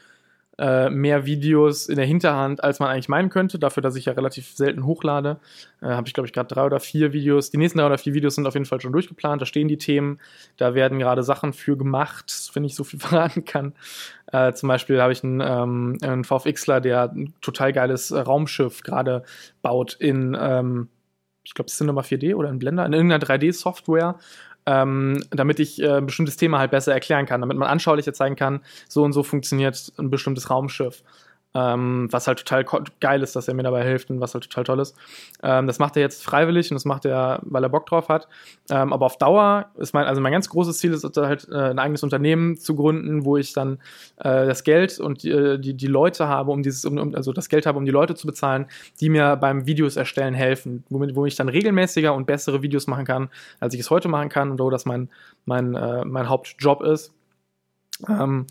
äh, 0.58 0.88
mehr 0.88 1.26
Videos 1.26 1.86
in 1.86 1.96
der 1.96 2.06
Hinterhand, 2.06 2.64
als 2.64 2.78
man 2.78 2.88
eigentlich 2.88 3.08
meinen 3.08 3.28
könnte. 3.28 3.58
Dafür, 3.58 3.82
dass 3.82 3.96
ich 3.96 4.06
ja 4.06 4.12
relativ 4.14 4.54
selten 4.54 4.86
hochlade, 4.86 5.38
äh, 5.82 5.86
habe 5.86 6.08
ich, 6.08 6.14
glaube 6.14 6.26
ich, 6.26 6.32
gerade 6.32 6.48
drei 6.48 6.64
oder 6.64 6.80
vier 6.80 7.12
Videos. 7.12 7.50
Die 7.50 7.58
nächsten 7.58 7.78
drei 7.78 7.86
oder 7.86 7.98
vier 7.98 8.14
Videos 8.14 8.34
sind 8.34 8.46
auf 8.46 8.54
jeden 8.54 8.66
Fall 8.66 8.80
schon 8.80 8.92
durchgeplant. 8.92 9.42
Da 9.42 9.46
stehen 9.46 9.68
die 9.68 9.76
Themen. 9.76 10.18
Da 10.56 10.74
werden 10.74 10.98
gerade 10.98 11.22
Sachen 11.22 11.52
für 11.52 11.76
gemacht, 11.76 12.50
wenn 12.54 12.64
ich 12.64 12.74
so 12.74 12.84
viel 12.84 12.98
verraten 13.00 13.44
kann. 13.44 13.74
Äh, 14.32 14.52
zum 14.54 14.68
Beispiel 14.68 15.00
habe 15.00 15.12
ich 15.12 15.22
einen, 15.22 15.40
ähm, 15.40 15.98
einen 16.02 16.24
VFXler, 16.24 16.80
der 16.80 17.12
ein 17.12 17.34
total 17.40 17.72
geiles 17.72 18.12
Raumschiff 18.12 18.82
gerade 18.82 19.24
baut 19.62 19.94
in, 19.94 20.36
ähm, 20.40 20.88
ich 21.44 21.54
glaube, 21.54 21.70
Cinema 21.70 22.00
4D 22.00 22.34
oder 22.34 22.48
in 22.48 22.58
Blender, 22.58 22.86
in 22.86 22.92
irgendeiner 22.92 23.24
3D-Software 23.24 24.16
ähm, 24.66 25.24
damit 25.30 25.60
ich 25.60 25.80
äh, 25.80 25.98
ein 25.98 26.06
bestimmtes 26.06 26.36
Thema 26.36 26.58
halt 26.58 26.72
besser 26.72 26.92
erklären 26.92 27.26
kann, 27.26 27.40
damit 27.40 27.56
man 27.56 27.68
anschaulicher 27.68 28.12
zeigen 28.12 28.36
kann, 28.36 28.60
so 28.88 29.02
und 29.02 29.12
so 29.12 29.22
funktioniert 29.22 29.92
ein 29.98 30.10
bestimmtes 30.10 30.50
Raumschiff. 30.50 31.02
Ähm, 31.56 32.08
was 32.10 32.26
halt 32.26 32.44
total 32.44 32.66
geil 33.00 33.22
ist, 33.22 33.34
dass 33.34 33.48
er 33.48 33.54
mir 33.54 33.62
dabei 33.62 33.82
hilft 33.82 34.10
und 34.10 34.20
was 34.20 34.34
halt 34.34 34.44
total 34.44 34.64
toll 34.64 34.80
ist. 34.80 34.94
Ähm, 35.42 35.66
das 35.66 35.78
macht 35.78 35.96
er 35.96 36.02
jetzt 36.02 36.22
freiwillig 36.22 36.70
und 36.70 36.74
das 36.74 36.84
macht 36.84 37.06
er, 37.06 37.40
weil 37.44 37.62
er 37.62 37.70
Bock 37.70 37.86
drauf 37.86 38.10
hat. 38.10 38.28
Ähm, 38.68 38.92
aber 38.92 39.06
auf 39.06 39.16
Dauer 39.16 39.70
ist 39.76 39.94
mein, 39.94 40.04
also 40.04 40.20
mein 40.20 40.32
ganz 40.32 40.50
großes 40.50 40.76
Ziel 40.76 40.92
ist 40.92 41.04
halt 41.16 41.48
äh, 41.50 41.54
ein 41.54 41.78
eigenes 41.78 42.02
Unternehmen 42.02 42.58
zu 42.58 42.76
gründen, 42.76 43.24
wo 43.24 43.38
ich 43.38 43.54
dann 43.54 43.78
äh, 44.18 44.44
das 44.44 44.64
Geld 44.64 45.00
und 45.00 45.22
die, 45.22 45.30
äh, 45.30 45.58
die, 45.58 45.72
die, 45.72 45.86
Leute 45.86 46.28
habe, 46.28 46.50
um 46.50 46.62
dieses, 46.62 46.84
um, 46.84 47.14
also 47.14 47.32
das 47.32 47.48
Geld 47.48 47.64
habe, 47.64 47.78
um 47.78 47.86
die 47.86 47.90
Leute 47.90 48.14
zu 48.14 48.26
bezahlen, 48.26 48.66
die 49.00 49.08
mir 49.08 49.36
beim 49.36 49.64
Videos 49.64 49.96
erstellen 49.96 50.34
helfen, 50.34 50.84
womit, 50.90 51.16
wo 51.16 51.24
ich 51.24 51.36
dann 51.36 51.48
regelmäßiger 51.48 52.12
und 52.12 52.26
bessere 52.26 52.60
Videos 52.60 52.86
machen 52.86 53.06
kann, 53.06 53.30
als 53.60 53.72
ich 53.72 53.80
es 53.80 53.88
heute 53.88 54.08
machen 54.08 54.28
kann 54.28 54.50
und 54.50 54.60
wo 54.60 54.68
das 54.68 54.84
mein, 54.84 55.08
mein, 55.46 55.74
äh, 55.74 56.04
mein 56.04 56.28
Hauptjob 56.28 56.82
ist. 56.82 57.14
Ähm, 58.06 58.46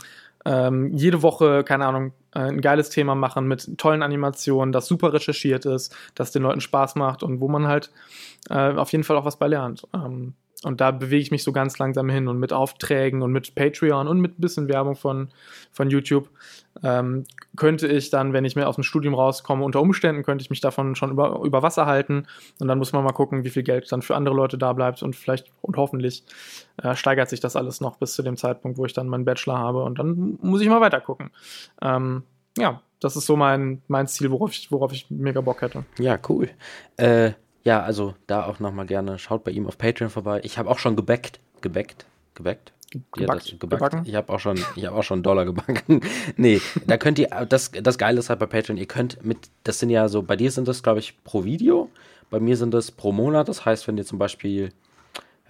ähm, 0.45 0.91
jede 0.95 1.21
Woche, 1.23 1.63
keine 1.63 1.85
Ahnung, 1.87 2.13
ein 2.39 2.61
geiles 2.61 2.89
Thema 2.89 3.15
machen 3.15 3.47
mit 3.47 3.77
tollen 3.77 4.03
Animationen, 4.03 4.71
das 4.71 4.87
super 4.87 5.13
recherchiert 5.13 5.65
ist, 5.65 5.95
das 6.15 6.31
den 6.31 6.43
Leuten 6.43 6.61
Spaß 6.61 6.95
macht 6.95 7.23
und 7.23 7.39
wo 7.39 7.47
man 7.47 7.67
halt 7.67 7.91
äh, 8.49 8.73
auf 8.73 8.91
jeden 8.91 9.03
Fall 9.03 9.17
auch 9.17 9.25
was 9.25 9.37
bei 9.37 9.47
lernt. 9.47 9.87
Ähm, 9.93 10.33
und 10.65 10.81
da 10.81 10.89
bewege 10.89 11.21
ich 11.21 11.29
mich 11.29 11.43
so 11.43 11.51
ganz 11.51 11.77
langsam 11.77 12.09
hin 12.09 12.27
und 12.27 12.39
mit 12.39 12.51
Aufträgen 12.51 13.21
und 13.21 13.31
mit 13.31 13.53
Patreon 13.53 14.07
und 14.07 14.19
mit 14.19 14.39
ein 14.39 14.41
bisschen 14.41 14.67
Werbung 14.67 14.95
von, 14.95 15.29
von 15.71 15.91
YouTube 15.91 16.27
ähm, 16.83 17.25
könnte 17.55 17.87
ich 17.87 18.09
dann, 18.09 18.33
wenn 18.33 18.45
ich 18.45 18.55
mir 18.55 18.67
aus 18.67 18.73
dem 18.73 18.83
Studium 18.83 19.13
rauskomme, 19.13 19.63
unter 19.63 19.79
Umständen 19.79 20.23
könnte 20.23 20.41
ich 20.41 20.49
mich 20.49 20.61
davon 20.61 20.95
schon 20.95 21.11
über, 21.11 21.39
über 21.43 21.61
Wasser 21.61 21.85
halten. 21.85 22.25
Und 22.59 22.67
dann 22.67 22.79
muss 22.79 22.93
man 22.93 23.03
mal 23.03 23.11
gucken, 23.11 23.43
wie 23.43 23.51
viel 23.51 23.61
Geld 23.61 23.91
dann 23.91 24.01
für 24.01 24.15
andere 24.15 24.33
Leute 24.33 24.57
da 24.57 24.73
bleibt 24.73 25.03
und 25.03 25.15
vielleicht 25.15 25.51
und 25.61 25.77
hoffentlich 25.77 26.23
äh, 26.81 26.95
steigert 26.95 27.29
sich 27.29 27.39
das 27.39 27.55
alles 27.55 27.79
noch 27.79 27.97
bis 27.97 28.15
zu 28.15 28.23
dem 28.23 28.35
Zeitpunkt, 28.35 28.79
wo 28.79 28.87
ich 28.87 28.93
dann 28.93 29.07
meinen 29.07 29.23
Bachelor 29.23 29.59
habe. 29.59 29.83
Und 29.83 29.99
dann 29.99 30.39
muss 30.41 30.61
ich 30.61 30.67
mal 30.67 30.81
weiter 30.81 30.99
gucken. 30.99 31.29
Ähm, 31.79 32.23
ja, 32.57 32.81
das 32.99 33.15
ist 33.15 33.27
so 33.27 33.35
mein, 33.35 33.83
mein 33.87 34.07
Ziel, 34.07 34.31
worauf 34.31 34.51
ich, 34.51 34.71
worauf 34.71 34.91
ich 34.93 35.11
mega 35.11 35.41
Bock 35.41 35.61
hätte. 35.61 35.85
Ja, 35.99 36.17
cool. 36.27 36.49
Äh, 36.97 37.33
ja, 37.65 37.81
also 37.81 38.13
da 38.27 38.45
auch 38.45 38.59
nochmal 38.59 38.85
gerne, 38.85 39.17
schaut 39.17 39.43
bei 39.43 39.51
ihm 39.51 39.67
auf 39.67 39.77
Patreon 39.77 40.09
vorbei. 40.09 40.39
Ich 40.43 40.57
habe 40.57 40.69
auch 40.69 40.79
schon 40.79 40.95
gebackt, 40.95 41.39
gebackt, 41.61 42.05
gebackt. 42.35 42.71
Gebackt, 43.11 43.51
ja, 43.51 43.57
gebacken. 43.59 44.03
Ich 44.05 44.15
habe 44.15 44.31
auch 44.31 44.39
schon, 44.39 44.57
ich 44.75 44.85
habe 44.85 44.95
auch 44.95 45.03
schon 45.03 45.21
Dollar 45.21 45.43
gebacken. 45.43 45.99
nee, 46.37 46.61
da 46.85 46.97
könnt 46.97 47.19
ihr, 47.19 47.27
das, 47.49 47.71
das 47.71 47.97
Geile 47.97 48.19
ist 48.19 48.29
halt 48.29 48.39
bei 48.39 48.45
Patreon, 48.45 48.77
ihr 48.77 48.85
könnt 48.85 49.25
mit, 49.25 49.49
das 49.63 49.79
sind 49.79 49.89
ja 49.89 50.07
so, 50.07 50.21
bei 50.21 50.37
dir 50.37 50.49
sind 50.51 50.67
das, 50.67 50.81
glaube 50.83 50.99
ich, 50.99 51.21
pro 51.23 51.43
Video, 51.43 51.89
bei 52.29 52.39
mir 52.39 52.55
sind 52.55 52.73
das 52.73 52.91
pro 52.91 53.11
Monat. 53.11 53.49
Das 53.49 53.65
heißt, 53.65 53.87
wenn 53.87 53.97
ihr 53.97 54.05
zum 54.05 54.19
Beispiel, 54.19 54.71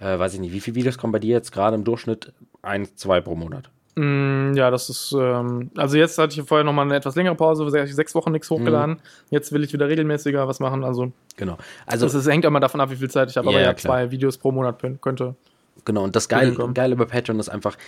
äh, 0.00 0.18
weiß 0.18 0.34
ich 0.34 0.40
nicht, 0.40 0.52
wie 0.52 0.60
viele 0.60 0.74
Videos 0.74 0.98
kommen 0.98 1.12
bei 1.12 1.18
dir 1.18 1.34
jetzt 1.34 1.52
gerade 1.52 1.76
im 1.76 1.84
Durchschnitt? 1.84 2.32
Eins, 2.62 2.96
zwei 2.96 3.20
pro 3.20 3.36
Monat. 3.36 3.70
Mm, 3.98 4.52
ja, 4.54 4.70
das 4.70 4.90
ist, 4.90 5.16
ähm, 5.18 5.70
also 5.74 5.96
jetzt 5.96 6.18
hatte 6.18 6.38
ich 6.38 6.46
vorher 6.46 6.64
nochmal 6.64 6.84
eine 6.84 6.96
etwas 6.96 7.14
längere 7.14 7.34
Pause, 7.34 7.68
sechs 7.70 8.14
Wochen 8.14 8.30
nichts 8.30 8.50
hochgeladen. 8.50 8.96
Mhm. 8.96 9.00
Jetzt 9.30 9.52
will 9.52 9.64
ich 9.64 9.72
wieder 9.72 9.88
regelmäßiger 9.88 10.46
was 10.46 10.60
machen, 10.60 10.84
also. 10.84 11.12
Genau. 11.36 11.56
Also, 11.86 12.04
das, 12.04 12.12
das 12.12 12.26
hängt 12.26 12.44
immer 12.44 12.60
davon 12.60 12.80
ab, 12.80 12.90
wie 12.90 12.96
viel 12.96 13.10
Zeit 13.10 13.30
ich 13.30 13.38
habe, 13.38 13.48
aber 13.48 13.58
ja, 13.58 13.72
klar. 13.72 13.76
zwei 13.76 14.10
Videos 14.10 14.36
pro 14.36 14.52
Monat 14.52 14.82
könnte. 15.00 15.34
Genau, 15.86 16.04
und 16.04 16.14
das 16.14 16.28
Geile, 16.28 16.54
Geile 16.74 16.94
bei 16.96 17.06
Patreon 17.06 17.40
ist 17.40 17.48
einfach, 17.48 17.78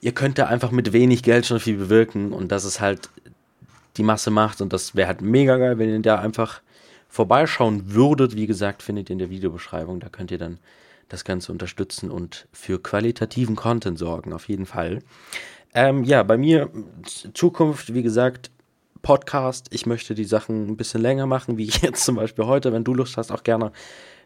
ihr 0.00 0.12
könnt 0.12 0.36
da 0.38 0.46
einfach 0.46 0.72
mit 0.72 0.92
wenig 0.92 1.22
Geld 1.22 1.46
schon 1.46 1.60
viel 1.60 1.76
bewirken 1.76 2.32
und 2.32 2.50
das 2.50 2.64
ist 2.64 2.80
halt 2.80 3.08
die 3.96 4.02
Masse 4.02 4.30
macht 4.30 4.60
und 4.60 4.72
das 4.72 4.96
wäre 4.96 5.08
halt 5.08 5.20
mega 5.20 5.58
geil, 5.58 5.78
wenn 5.78 5.90
ihr 5.90 6.00
da 6.00 6.16
einfach 6.16 6.60
vorbeischauen 7.08 7.94
würdet. 7.94 8.34
Wie 8.34 8.46
gesagt, 8.46 8.82
findet 8.82 9.10
ihr 9.10 9.14
in 9.14 9.18
der 9.18 9.30
Videobeschreibung, 9.30 10.00
da 10.00 10.08
könnt 10.08 10.30
ihr 10.30 10.38
dann 10.38 10.58
das 11.10 11.24
Ganze 11.24 11.52
unterstützen 11.52 12.10
und 12.10 12.48
für 12.52 12.80
qualitativen 12.80 13.56
Content 13.56 13.98
sorgen, 13.98 14.32
auf 14.32 14.48
jeden 14.48 14.64
Fall. 14.64 15.00
Ähm, 15.74 16.04
ja, 16.04 16.22
bei 16.22 16.38
mir 16.38 16.70
Zukunft, 17.34 17.92
wie 17.92 18.02
gesagt, 18.02 18.50
Podcast. 19.02 19.68
Ich 19.70 19.86
möchte 19.86 20.14
die 20.14 20.24
Sachen 20.24 20.68
ein 20.68 20.76
bisschen 20.76 21.00
länger 21.02 21.26
machen, 21.26 21.58
wie 21.58 21.64
jetzt 21.82 22.04
zum 22.04 22.16
Beispiel 22.16 22.46
heute. 22.46 22.72
Wenn 22.72 22.84
du 22.84 22.94
Lust 22.94 23.16
hast, 23.16 23.30
auch 23.30 23.42
gerne 23.42 23.72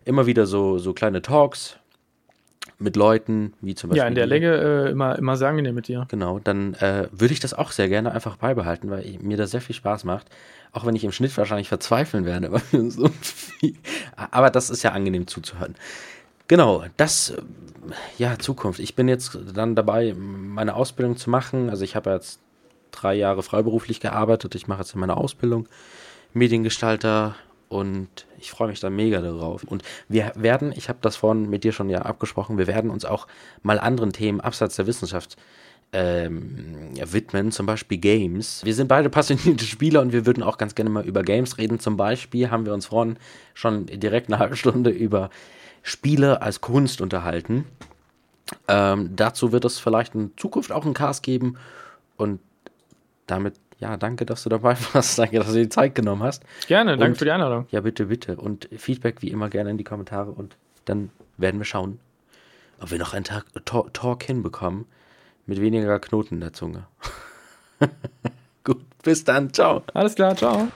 immer 0.05 0.27
wieder 0.27 0.47
so, 0.47 0.79
so 0.79 0.93
kleine 0.93 1.23
Talks 1.23 1.79
mit 2.79 2.97
Leuten, 2.97 3.55
wie 3.61 3.75
zum 3.75 3.91
Beispiel. 3.91 4.03
Ja, 4.03 4.09
in 4.09 4.15
der 4.15 4.27
Länge 4.27 4.57
äh, 4.57 4.91
immer, 4.91 5.17
immer 5.19 5.37
sehr 5.37 5.49
angenehm 5.49 5.75
mit 5.75 5.89
dir. 5.89 6.07
Genau, 6.09 6.39
dann 6.39 6.75
äh, 6.75 7.09
würde 7.13 7.33
ich 7.33 7.41
das 7.41 7.55
auch 7.55 7.71
sehr 7.71 7.89
gerne 7.89 8.13
einfach 8.13 8.37
beibehalten, 8.37 8.91
weil 8.91 9.07
ich, 9.07 9.21
mir 9.21 9.37
das 9.37 9.53
sehr 9.53 9.61
viel 9.61 9.77
Spaß 9.77 10.05
macht. 10.05 10.29
Auch 10.73 10.85
wenn 10.85 10.97
ich 10.97 11.05
im 11.05 11.13
Schnitt 11.13 11.37
wahrscheinlich 11.37 11.69
verzweifeln 11.69 12.25
werde. 12.25 12.51
so 12.91 13.09
aber 14.17 14.51
das 14.51 14.71
ist 14.71 14.83
ja 14.83 14.91
angenehm 14.91 15.27
zuzuhören. 15.27 15.77
Genau, 16.47 16.85
das, 16.97 17.35
ja, 18.19 18.39
Zukunft. 18.39 18.81
Ich 18.81 18.95
bin 18.95 19.09
jetzt 19.09 19.39
dann 19.55 19.75
dabei, 19.75 20.15
meine 20.15 20.75
Ausbildung 20.75 21.17
zu 21.17 21.31
machen. 21.31 21.71
Also 21.71 21.85
ich 21.85 21.97
habe 21.97 22.11
jetzt 22.11 22.41
drei 22.91 23.15
Jahre 23.15 23.43
freiberuflich 23.43 24.01
gearbeitet. 24.01 24.55
Ich 24.55 24.69
mache 24.69 24.81
jetzt 24.81 24.95
meine 24.95 25.17
Ausbildung, 25.17 25.69
Mediengestalter 26.33 27.35
und 27.69 28.09
ich 28.39 28.51
freue 28.51 28.69
mich 28.69 28.81
da 28.81 28.91
mega 28.91 29.21
darauf. 29.21 29.65
Und 29.65 29.83
wir 30.09 30.33
werden, 30.37 30.73
ich 30.77 30.89
habe 30.89 30.99
das 31.01 31.17
vorhin 31.17 31.49
mit 31.49 31.65
dir 31.65 31.73
schon 31.73 31.89
ja 31.89 32.03
abgesprochen, 32.03 32.59
wir 32.59 32.67
werden 32.67 32.91
uns 32.91 33.05
auch 33.05 33.27
mal 33.63 33.79
anderen 33.79 34.13
Themen 34.13 34.41
abseits 34.41 34.77
der 34.77 34.87
Wissenschaft 34.87 35.37
ähm, 35.93 36.93
widmen, 37.05 37.53
zum 37.53 37.67
Beispiel 37.67 37.99
Games. 37.99 38.65
Wir 38.65 38.75
sind 38.75 38.89
beide 38.89 39.09
passionierte 39.11 39.65
Spieler 39.65 40.03
und 40.03 40.13
wir 40.13 40.27
würden 40.27 40.43
auch 40.43 40.59
ganz 40.59 40.75
gerne 40.75 40.91
mal 40.91 41.05
über 41.05 41.23
Games 41.23 41.59
reden. 41.59 41.81
Zum 41.81 41.97
Beispiel 41.97 42.51
haben 42.51 42.67
wir 42.67 42.75
uns 42.75 42.87
vorhin 42.87 43.17
schon 43.55 43.87
direkt 43.87 44.29
eine 44.29 44.39
halbe 44.39 44.57
Stunde 44.57 44.91
über 44.91 45.31
Spiele 45.87 46.43
als 46.43 46.61
Kunst 46.61 47.01
unterhalten. 47.01 47.65
Ähm, 48.69 49.15
dazu 49.15 49.53
wird 49.53 49.65
es 49.65 49.79
vielleicht 49.79 50.15
in 50.15 50.33
Zukunft 50.37 50.73
auch 50.73 50.85
einen 50.85 50.95
Cast 50.95 51.23
geben. 51.23 51.57
Und 52.17 52.41
damit, 53.27 53.55
ja, 53.79 53.97
danke, 53.97 54.25
dass 54.27 54.43
du 54.43 54.49
dabei 54.49 54.77
warst. 54.93 55.19
Danke, 55.19 55.39
dass 55.39 55.49
du 55.49 55.53
dir 55.53 55.63
die 55.65 55.69
Zeit 55.69 55.95
genommen 55.95 56.23
hast. 56.23 56.43
Gerne, 56.67 56.93
danke 56.97 57.13
Und- 57.13 57.19
für 57.19 57.25
die 57.27 57.31
Einladung. 57.31 57.67
Ja, 57.71 57.81
bitte, 57.83 58.07
bitte. 58.07 58.37
Und 58.37 58.69
Feedback 58.77 59.21
wie 59.23 59.29
immer 59.29 59.49
gerne 59.51 59.71
in 59.71 59.79
die 59.79 59.85
Kommentare. 59.85 60.31
Und 60.31 60.57
dann 60.87 61.11
werden 61.37 61.61
wir 61.61 61.65
schauen, 61.65 62.01
ob 62.81 62.91
wir 62.91 62.99
noch 62.99 63.13
einen 63.15 63.25
Tag 63.25 63.45
Talk, 63.65 63.93
Talk 63.95 64.23
hinbekommen 64.25 64.87
mit 65.47 65.61
weniger 65.61 65.99
Knoten 66.01 66.35
in 66.37 66.41
der 66.41 66.53
Zunge. 66.55 66.87
Gut, 68.65 68.81
bis 69.03 69.25
dann. 69.25 69.53
Ciao. 69.53 69.83
Alles 69.93 70.15
klar, 70.15 70.35
ciao. 70.35 70.69